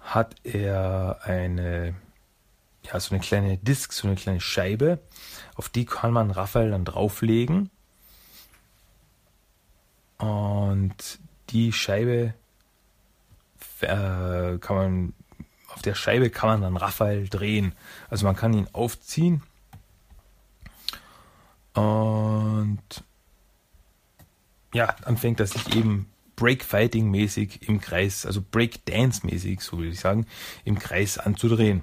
hat 0.00 0.36
er 0.44 1.20
eine, 1.22 1.94
ja, 2.84 2.98
so 2.98 3.14
eine 3.14 3.20
kleine 3.22 3.58
Disk, 3.58 3.92
so 3.92 4.08
eine 4.08 4.16
kleine 4.16 4.40
Scheibe, 4.40 4.98
auf 5.54 5.68
die 5.68 5.84
kann 5.84 6.12
man 6.12 6.30
Raphael 6.30 6.70
dann 6.70 6.84
drauflegen. 6.84 7.70
Und 10.18 11.18
die 11.50 11.72
Scheibe 11.72 12.34
äh, 13.82 14.58
kann 14.60 14.76
man, 14.76 15.12
auf 15.68 15.82
der 15.82 15.94
Scheibe 15.94 16.30
kann 16.30 16.48
man 16.48 16.60
dann 16.62 16.76
Raphael 16.76 17.28
drehen. 17.28 17.72
Also 18.08 18.26
man 18.26 18.36
kann 18.36 18.54
ihn 18.54 18.68
aufziehen 18.72 19.42
und 21.74 22.82
ja, 24.74 24.94
dann 25.04 25.16
fängt 25.16 25.40
er 25.40 25.46
sich 25.46 25.74
eben 25.74 26.10
Breakfighting-mäßig 26.36 27.68
im 27.68 27.80
Kreis, 27.80 28.26
also 28.26 28.40
Breakdance-mäßig, 28.40 29.60
so 29.60 29.78
würde 29.78 29.90
ich 29.90 30.00
sagen, 30.00 30.26
im 30.64 30.78
Kreis 30.78 31.18
anzudrehen. 31.18 31.82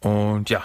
Und 0.00 0.50
ja, 0.50 0.62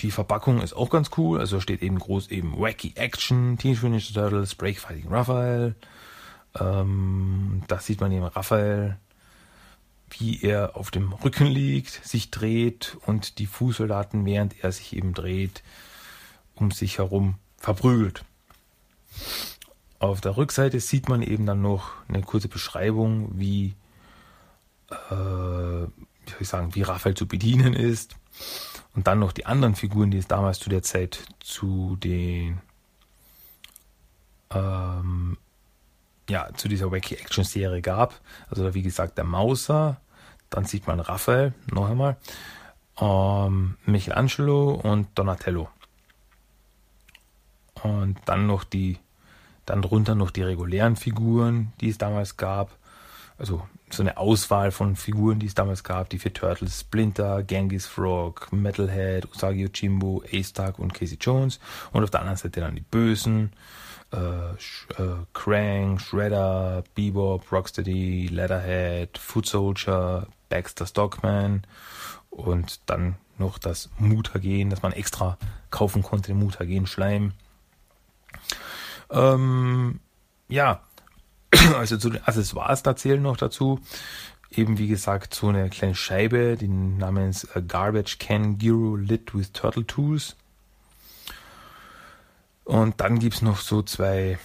die 0.00 0.10
Verpackung 0.10 0.60
ist 0.60 0.74
auch 0.74 0.90
ganz 0.90 1.10
cool. 1.16 1.40
Also 1.40 1.60
steht 1.60 1.82
eben 1.82 1.98
groß 1.98 2.30
eben 2.30 2.58
Wacky 2.58 2.92
Action, 2.94 3.58
Teenage 3.58 3.86
Mutant 3.86 4.14
Turtles, 4.14 4.54
Breakfighting 4.54 5.08
Raphael. 5.08 5.74
Ähm, 6.58 7.62
da 7.68 7.78
sieht 7.78 8.00
man 8.00 8.12
eben 8.12 8.24
Raphael, 8.24 8.96
wie 10.10 10.42
er 10.42 10.76
auf 10.76 10.90
dem 10.90 11.12
Rücken 11.12 11.46
liegt, 11.46 12.06
sich 12.06 12.30
dreht 12.30 12.96
und 13.06 13.38
die 13.38 13.46
Fußsoldaten, 13.46 14.24
während 14.24 14.62
er 14.62 14.72
sich 14.72 14.96
eben 14.96 15.14
dreht, 15.14 15.62
um 16.54 16.70
sich 16.70 16.98
herum 16.98 17.34
verprügelt. 17.56 18.24
Auf 19.98 20.20
der 20.20 20.36
Rückseite 20.36 20.78
sieht 20.80 21.08
man 21.08 21.22
eben 21.22 21.46
dann 21.46 21.62
noch 21.62 21.90
eine 22.08 22.22
kurze 22.22 22.48
Beschreibung, 22.48 23.38
wie, 23.38 23.74
äh, 24.90 25.14
wie 25.14 26.30
soll 26.30 26.40
ich 26.40 26.48
sagen, 26.48 26.74
wie 26.74 26.82
Raphael 26.82 27.16
zu 27.16 27.26
bedienen 27.26 27.72
ist. 27.72 28.16
Und 28.94 29.06
dann 29.06 29.18
noch 29.18 29.32
die 29.32 29.46
anderen 29.46 29.74
Figuren, 29.74 30.10
die 30.10 30.18
es 30.18 30.28
damals 30.28 30.58
zu 30.58 30.70
der 30.70 30.82
Zeit 30.82 31.18
zu 31.40 31.96
den 31.96 32.60
ähm, 34.50 35.36
ja, 36.28 36.48
zu 36.54 36.68
dieser 36.68 36.90
Wacky 36.90 37.14
Action 37.14 37.44
Serie 37.44 37.82
gab. 37.82 38.20
Also 38.50 38.74
wie 38.74 38.82
gesagt 38.82 39.18
der 39.18 39.24
Mauser, 39.24 40.00
dann 40.50 40.64
sieht 40.64 40.86
man 40.86 41.00
Raphael, 41.00 41.54
noch 41.72 41.88
einmal, 41.88 42.16
ähm, 43.00 43.76
Michelangelo 43.84 44.74
und 44.74 45.08
Donatello. 45.14 45.68
Und 47.82 48.18
dann 48.24 48.46
noch 48.46 48.64
die 48.64 48.98
dann 49.66 49.82
drunter 49.82 50.14
noch 50.14 50.30
die 50.30 50.42
regulären 50.42 50.96
Figuren, 50.96 51.72
die 51.80 51.88
es 51.88 51.98
damals 51.98 52.36
gab. 52.36 52.70
Also 53.36 53.66
so 53.90 54.02
eine 54.02 54.16
Auswahl 54.16 54.70
von 54.70 54.96
Figuren, 54.96 55.38
die 55.38 55.46
es 55.46 55.54
damals 55.54 55.84
gab, 55.84 56.08
die 56.08 56.18
vier 56.18 56.32
Turtles, 56.32 56.80
Splinter, 56.80 57.42
Genghis 57.42 57.86
Frog, 57.86 58.48
Metalhead, 58.52 59.26
Usagi 59.26 59.62
Yojimbo, 59.62 60.22
A-Stark 60.32 60.78
und 60.78 60.94
Casey 60.94 61.18
Jones. 61.20 61.60
Und 61.92 62.02
auf 62.02 62.10
der 62.10 62.20
anderen 62.20 62.38
Seite 62.38 62.60
dann 62.60 62.76
die 62.76 62.80
Bösen, 62.80 63.52
äh, 64.12 64.52
äh, 65.02 65.16
Krang, 65.32 65.98
Shredder, 65.98 66.84
Bebop, 66.94 67.50
Rocksteady, 67.50 68.28
Leatherhead, 68.28 69.18
Foot 69.18 69.46
Soldier, 69.46 70.26
Baxter 70.48 70.86
Stockman 70.86 71.62
und 72.30 72.80
dann 72.86 73.16
noch 73.38 73.58
das 73.58 73.90
Mutagen, 73.98 74.70
das 74.70 74.82
man 74.82 74.92
extra 74.92 75.38
kaufen 75.70 76.02
konnte, 76.02 76.28
den 76.28 76.38
Mutagen 76.38 76.86
Schleim. 76.86 77.32
Ähm, 79.10 80.00
ja, 80.48 80.80
also 81.76 81.96
zu 81.96 82.10
den 82.10 82.22
Accessoires 82.24 82.82
da 82.82 82.96
zählen 82.96 83.22
noch 83.22 83.36
dazu. 83.36 83.80
Eben 84.50 84.78
wie 84.78 84.88
gesagt 84.88 85.34
so 85.34 85.48
eine 85.48 85.68
kleine 85.68 85.94
Scheibe, 85.94 86.56
die 86.56 86.68
namens 86.68 87.44
äh, 87.54 87.62
Garbage 87.62 88.18
Can 88.18 88.58
Gyro 88.58 88.96
Lit 88.96 89.34
with 89.34 89.52
Turtle 89.52 89.86
Tools. 89.86 90.36
Und 92.66 93.00
dann 93.00 93.20
gibt 93.20 93.36
es 93.36 93.42
noch 93.42 93.60
so 93.60 93.80
zwei 93.82 94.40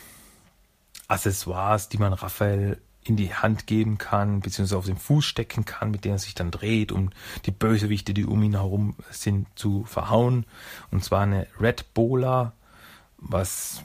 Accessoires, 1.07 1.89
die 1.89 1.97
man 1.97 2.13
Raphael 2.13 2.79
in 3.03 3.15
die 3.15 3.33
Hand 3.33 3.65
geben 3.65 3.97
kann, 3.97 4.41
beziehungsweise 4.41 4.77
auf 4.77 4.85
den 4.85 4.97
Fuß 4.97 5.25
stecken 5.25 5.65
kann, 5.65 5.89
mit 5.89 6.05
denen 6.05 6.15
er 6.15 6.19
sich 6.19 6.35
dann 6.35 6.51
dreht, 6.51 6.91
um 6.91 7.09
die 7.47 7.51
Bösewichte, 7.51 8.13
die 8.13 8.25
um 8.25 8.43
ihn 8.43 8.53
herum 8.53 8.95
sind, 9.09 9.47
zu 9.55 9.85
verhauen. 9.85 10.45
Und 10.91 11.03
zwar 11.03 11.21
eine 11.21 11.47
Red 11.59 11.95
Bowler, 11.95 12.53
was 13.17 13.83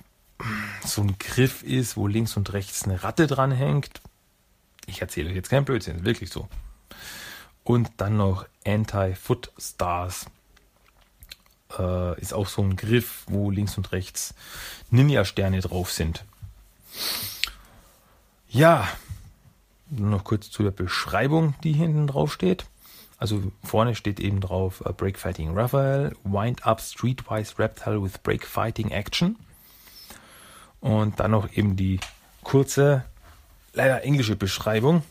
so 0.85 1.01
ein 1.01 1.17
Griff 1.19 1.63
ist, 1.63 1.97
wo 1.97 2.07
links 2.07 2.37
und 2.37 2.53
rechts 2.53 2.85
eine 2.85 3.03
Ratte 3.03 3.27
dran 3.27 3.53
hängt. 3.53 4.03
Ich 4.85 5.01
erzähle 5.01 5.31
euch 5.31 5.37
jetzt 5.37 5.49
kein 5.49 5.65
Blödsinn, 5.65 6.05
wirklich 6.05 6.29
so. 6.29 6.47
Und 7.65 7.91
dann 7.97 8.19
noch 8.19 8.47
Anti-Foot 8.67 9.51
Stars. 9.59 10.27
Äh, 11.79 12.21
ist 12.21 12.33
auch 12.33 12.47
so 12.47 12.63
ein 12.63 12.77
Griff, 12.77 13.25
wo 13.29 13.51
links 13.51 13.77
und 13.77 13.93
rechts 13.93 14.35
Ninja-Sterne 14.91 15.61
drauf 15.61 15.93
sind. 15.93 16.25
Ja, 18.49 18.89
noch 19.91 20.25
kurz 20.25 20.51
zu 20.51 20.63
der 20.63 20.71
Beschreibung, 20.71 21.55
die 21.63 21.73
hinten 21.73 22.07
drauf 22.07 22.33
steht. 22.33 22.67
Also 23.19 23.51
vorne 23.63 23.95
steht 23.95 24.21
eben 24.21 24.41
drauf 24.41 24.83
uh, 24.85 24.93
Breakfighting 24.93 25.57
Raphael, 25.57 26.15
Wind 26.25 26.67
Up 26.67 26.81
Streetwise 26.81 27.59
Reptile 27.59 28.03
with 28.03 28.19
Breakfighting 28.19 28.91
Action. 28.91 29.37
Und 30.81 31.19
dann 31.19 31.31
noch 31.31 31.51
eben 31.53 31.77
die 31.77 31.99
kurze, 32.45 33.05
leider 33.73 34.05
englische 34.05 34.37
Beschreibung. 34.37 35.03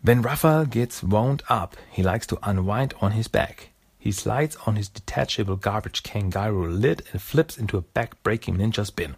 When 0.00 0.24
Raphael 0.24 0.66
gets 0.66 1.02
wound 1.10 1.50
up, 1.50 1.76
he 1.90 2.02
likes 2.02 2.26
to 2.28 2.38
unwind 2.40 3.02
on 3.02 3.10
his 3.12 3.28
back. 3.28 3.70
He 3.98 4.12
slides 4.12 4.56
on 4.66 4.76
his 4.76 4.88
detachable 4.88 5.56
garbage 5.56 6.02
can 6.02 6.30
gyro 6.30 6.68
lid 6.68 7.02
and 7.12 7.20
flips 7.20 7.58
into 7.58 7.76
a 7.76 7.82
back-breaking 7.82 8.56
ninja 8.56 8.86
spin. 8.86 9.16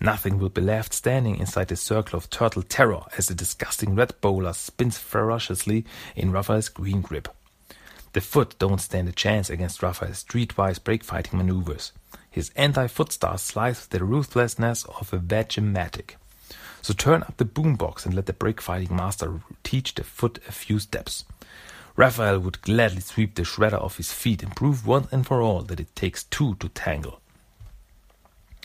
Nothing 0.00 0.38
will 0.38 0.50
be 0.50 0.60
left 0.60 0.92
standing 0.92 1.36
inside 1.36 1.68
the 1.68 1.76
circle 1.76 2.16
of 2.16 2.28
turtle 2.30 2.62
terror 2.62 3.02
as 3.16 3.26
the 3.26 3.34
disgusting 3.34 3.94
red 3.94 4.12
bowler 4.20 4.52
spins 4.52 4.98
ferociously 4.98 5.84
in 6.14 6.32
Raphael's 6.32 6.68
green 6.68 7.00
grip. 7.00 7.28
The 8.12 8.20
foot 8.20 8.54
don't 8.58 8.80
stand 8.80 9.08
a 9.08 9.12
chance 9.12 9.50
against 9.50 9.82
Raphael's 9.82 10.22
streetwise 10.22 10.82
break-fighting 10.82 11.36
maneuvers. 11.36 11.92
His 12.30 12.50
anti-foot 12.56 13.12
star 13.12 13.38
slides 13.38 13.80
with 13.80 13.90
the 13.90 14.04
ruthlessness 14.04 14.84
of 14.84 15.12
a 15.12 15.18
Vegematic. 15.18 16.16
So 16.82 16.92
turn 16.92 17.22
up 17.22 17.38
the 17.38 17.44
boombox 17.44 18.04
and 18.04 18.14
let 18.14 18.26
the 18.26 18.32
break-fighting 18.32 18.94
master 18.94 19.40
teach 19.62 19.94
the 19.94 20.04
foot 20.04 20.38
a 20.46 20.52
few 20.52 20.78
steps. 20.78 21.24
Raphael 21.96 22.40
would 22.40 22.62
gladly 22.62 23.00
sweep 23.00 23.36
the 23.36 23.44
shredder 23.44 23.80
off 23.80 23.98
his 23.98 24.12
feet 24.12 24.42
and 24.42 24.54
prove 24.54 24.86
once 24.86 25.12
and 25.12 25.26
for 25.26 25.40
all 25.40 25.62
that 25.62 25.80
it 25.80 25.94
takes 25.94 26.24
two 26.24 26.54
to 26.56 26.68
tangle. 26.68 27.20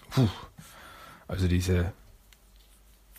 Puh. 0.09 0.29
Also 1.27 1.47
diese 1.47 1.93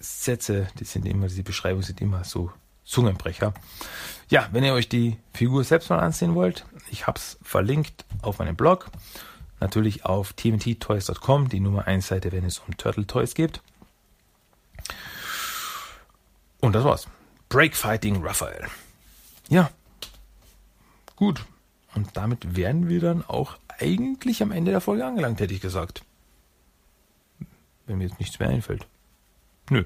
Sätze, 0.01 0.67
die 0.79 0.85
sind 0.85 1.07
immer, 1.07 1.29
diese 1.29 1.43
Beschreibungen 1.45 1.85
sind 1.85 2.01
immer 2.01 2.25
so 2.25 2.51
Zungenbrecher. 2.85 3.55
Ja, 4.31 4.49
wenn 4.51 4.65
ihr 4.65 4.73
euch 4.73 4.89
die 4.89 5.17
Figur 5.33 5.63
selbst 5.63 5.91
mal 5.91 6.01
ansehen 6.01 6.35
wollt, 6.35 6.65
ich 6.91 7.07
habe 7.07 7.19
es 7.19 7.39
verlinkt 7.43 8.05
auf 8.23 8.39
meinem 8.41 8.57
Blog 8.57 8.91
natürlich 9.61 10.05
auf 10.05 10.33
tmttoys.com, 10.33 11.49
die 11.49 11.61
Nummer 11.61 11.87
1 11.87 12.09
Seite, 12.09 12.33
wenn 12.33 12.45
es 12.45 12.59
um 12.59 12.77
Turtle 12.77 13.07
Toys 13.07 13.35
geht. 13.35 13.61
Und 16.61 16.75
das 16.75 16.85
war's. 16.85 17.07
Breakfighting 17.49 18.25
Raphael. 18.25 18.67
Ja. 19.49 19.71
Gut. 21.21 21.45
Und 21.95 22.17
damit 22.17 22.57
wären 22.57 22.89
wir 22.89 23.01
dann 23.01 23.23
auch 23.23 23.59
eigentlich 23.79 24.43
am 24.43 24.53
Ende 24.53 24.71
der 24.71 24.81
Folge 24.81 25.05
angelangt, 25.05 25.39
hätte 25.39 25.53
ich 25.53 25.61
gesagt. 25.61 26.03
Wenn 27.85 27.99
mir 27.99 28.05
jetzt 28.05 28.19
nichts 28.19 28.39
mehr 28.39 28.49
einfällt. 28.49 28.87
Nö. 29.69 29.85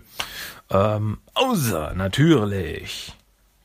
Ähm, 0.70 1.18
außer 1.34 1.92
natürlich 1.94 3.14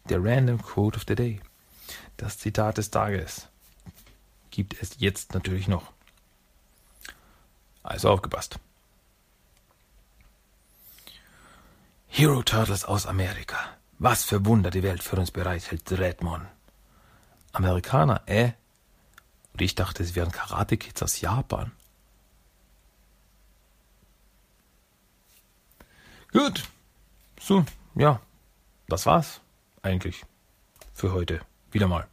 der 0.09 0.24
Random 0.24 0.59
Quote 0.59 0.97
of 0.97 1.05
the 1.07 1.13
Day. 1.13 1.41
Das 2.17 2.39
Zitat 2.39 2.80
des 2.80 2.89
Tages 2.89 3.47
gibt 4.49 4.82
es 4.82 4.95
jetzt 4.97 5.36
natürlich 5.36 5.67
noch. 5.67 5.91
Also 7.84 8.09
aufgepasst. 8.09 8.57
Hero 12.07 12.41
Turtles 12.41 12.84
aus 12.84 13.05
Amerika. 13.05 13.59
Was 13.99 14.24
für 14.24 14.43
Wunder 14.47 14.72
die 14.72 14.82
Welt 14.82 15.03
für 15.03 15.17
uns 15.17 15.30
bereithält, 15.30 15.91
Redmond. 15.91 16.47
Amerikaner, 17.52 18.22
äh? 18.26 18.52
Und 19.54 19.62
ich 19.62 19.76
dachte, 19.76 20.04
es 20.04 20.16
wären 20.16 20.32
Karate-Kids 20.32 21.02
aus 21.04 21.22
Japan. 21.22 21.72
Gut. 26.32 26.64
So, 27.41 27.66
ja. 27.95 28.22
Das 28.88 29.06
war's 29.06 29.41
eigentlich 29.82 30.24
für 30.93 31.12
heute. 31.14 31.41
Wieder 31.72 31.88
mal. 31.88 32.08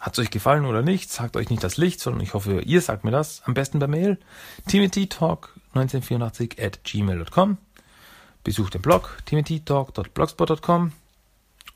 Hat 0.00 0.12
es 0.12 0.18
euch 0.18 0.30
gefallen 0.30 0.64
oder 0.64 0.82
nicht? 0.82 1.10
Sagt 1.10 1.36
euch 1.36 1.50
nicht 1.50 1.64
das 1.64 1.76
Licht, 1.76 2.00
sondern 2.00 2.22
ich 2.22 2.34
hoffe, 2.34 2.60
ihr 2.60 2.80
sagt 2.80 3.04
mir 3.04 3.10
das. 3.10 3.42
Am 3.44 3.54
besten 3.54 3.78
per 3.78 3.88
Mail. 3.88 4.18
timothytalk1984 4.68 6.62
at 6.64 6.84
gmail.com. 6.84 7.58
besucht 8.44 8.74
den 8.74 8.82
Blog 8.82 9.18
teamtalk.blogspot.com 9.24 10.92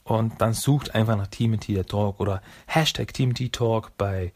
und 0.09 0.41
dann 0.41 0.55
sucht 0.55 0.95
einfach 0.95 1.17
nach 1.17 1.27
TMT 1.27 1.87
Talk 1.87 2.19
oder 2.19 2.41
Hashtag 2.67 3.13
TMT 3.13 3.53
Talk 3.53 3.97
bei 3.99 4.33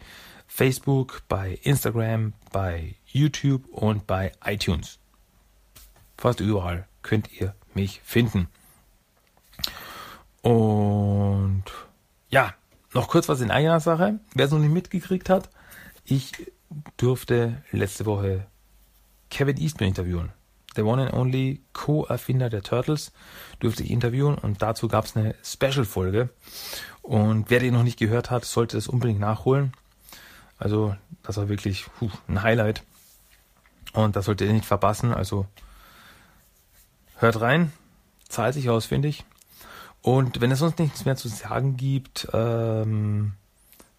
Facebook, 0.46 1.22
bei 1.28 1.58
Instagram, 1.62 2.34
bei 2.52 2.96
YouTube 3.06 3.66
und 3.68 4.06
bei 4.06 4.32
iTunes. 4.44 4.98
Fast 6.18 6.40
überall 6.40 6.86
könnt 7.00 7.32
ihr 7.40 7.54
mich 7.72 8.02
finden. 8.04 8.48
Und 10.42 11.64
ja, 12.28 12.52
noch 12.92 13.08
kurz 13.08 13.30
was 13.30 13.40
in 13.40 13.50
eigener 13.50 13.80
Sache. 13.80 14.20
Wer 14.34 14.44
es 14.44 14.52
noch 14.52 14.58
nicht 14.58 14.74
mitgekriegt 14.74 15.30
hat, 15.30 15.48
ich 16.04 16.32
durfte 16.98 17.62
letzte 17.70 18.04
Woche 18.04 18.46
Kevin 19.30 19.56
Eastman 19.56 19.88
interviewen. 19.88 20.32
The 20.74 20.82
one 20.82 21.02
and 21.02 21.12
only 21.12 21.62
Co-Erfinder 21.72 22.48
der 22.48 22.62
Turtles 22.62 23.12
durfte 23.60 23.82
ich 23.82 23.90
interviewen 23.90 24.36
und 24.36 24.62
dazu 24.62 24.88
gab 24.88 25.04
es 25.04 25.16
eine 25.16 25.34
Special-Folge. 25.44 26.30
Und 27.02 27.50
wer 27.50 27.60
den 27.60 27.74
noch 27.74 27.82
nicht 27.82 27.98
gehört 27.98 28.30
hat, 28.30 28.44
sollte 28.44 28.78
es 28.78 28.88
unbedingt 28.88 29.20
nachholen. 29.20 29.72
Also, 30.58 30.96
das 31.22 31.36
war 31.36 31.48
wirklich 31.48 31.86
puh, 31.98 32.10
ein 32.28 32.42
Highlight. 32.42 32.84
Und 33.92 34.16
das 34.16 34.24
solltet 34.24 34.48
ihr 34.48 34.54
nicht 34.54 34.64
verpassen. 34.64 35.12
Also, 35.12 35.46
hört 37.16 37.40
rein. 37.40 37.72
Zahlt 38.28 38.54
sich 38.54 38.70
aus, 38.70 38.86
finde 38.86 39.08
ich. 39.08 39.24
Und 40.00 40.40
wenn 40.40 40.50
es 40.50 40.60
sonst 40.60 40.78
nichts 40.78 41.04
mehr 41.04 41.16
zu 41.16 41.28
sagen 41.28 41.76
gibt, 41.76 42.28
ähm, 42.32 43.32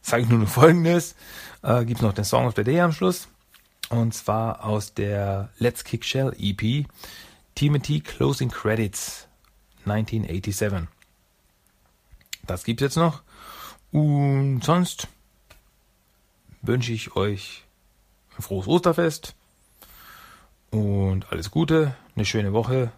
sage 0.01 0.23
ich 0.23 0.29
nur 0.29 0.39
noch 0.39 0.49
Folgendes. 0.49 1.15
Äh, 1.61 1.85
gibt 1.85 2.01
noch 2.01 2.13
den 2.13 2.25
Song 2.25 2.45
of 2.45 2.55
the 2.55 2.63
Day 2.63 2.79
am 2.81 2.91
Schluss. 2.91 3.27
Und 3.93 4.15
zwar 4.15 4.65
aus 4.65 4.95
der 4.95 5.51
Let's 5.59 5.83
Kick 5.83 6.03
Shell 6.03 6.35
EP 6.39 6.87
Timothy 7.53 7.99
Closing 7.99 8.49
Credits 8.49 9.27
1987. 9.85 10.87
Das 12.47 12.63
gibt's 12.63 12.81
jetzt 12.81 12.95
noch. 12.95 13.21
Und 13.91 14.61
sonst 14.63 15.09
wünsche 16.63 16.91
ich 16.91 17.15
euch 17.15 17.65
ein 18.35 18.41
frohes 18.41 18.65
Osterfest 18.65 19.35
und 20.71 21.31
alles 21.31 21.51
Gute, 21.51 21.95
eine 22.15 22.25
schöne 22.25 22.51
Woche 22.51 22.91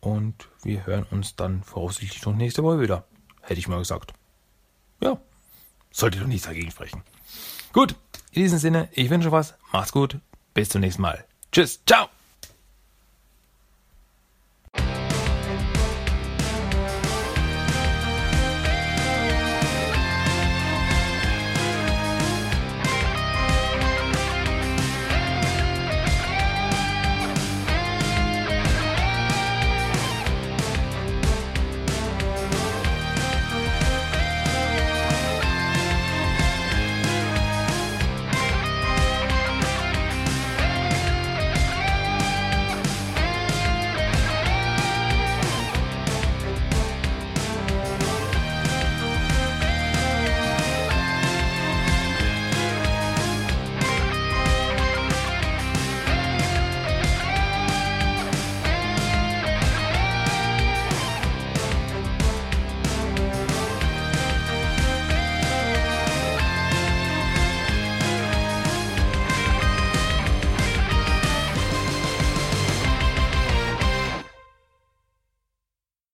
und 0.00 0.34
wir 0.62 0.84
hören 0.84 1.06
uns 1.10 1.34
dann 1.34 1.62
voraussichtlich 1.62 2.26
noch 2.26 2.34
nächste 2.34 2.62
Woche 2.62 2.82
wieder. 2.82 3.06
Hätte 3.40 3.58
ich 3.58 3.68
mal 3.68 3.78
gesagt. 3.78 4.12
Ja, 5.00 5.18
sollte 5.90 6.18
doch 6.18 6.26
nichts 6.26 6.46
dagegen 6.46 6.70
sprechen. 6.70 7.02
Gut, 7.72 7.96
in 8.36 8.42
diesem 8.42 8.58
Sinne, 8.58 8.88
ich 8.92 9.10
wünsche 9.10 9.32
was, 9.32 9.54
macht's 9.72 9.92
gut, 9.92 10.18
bis 10.54 10.68
zum 10.68 10.80
nächsten 10.80 11.02
Mal. 11.02 11.24
Tschüss, 11.52 11.80
ciao! 11.86 12.08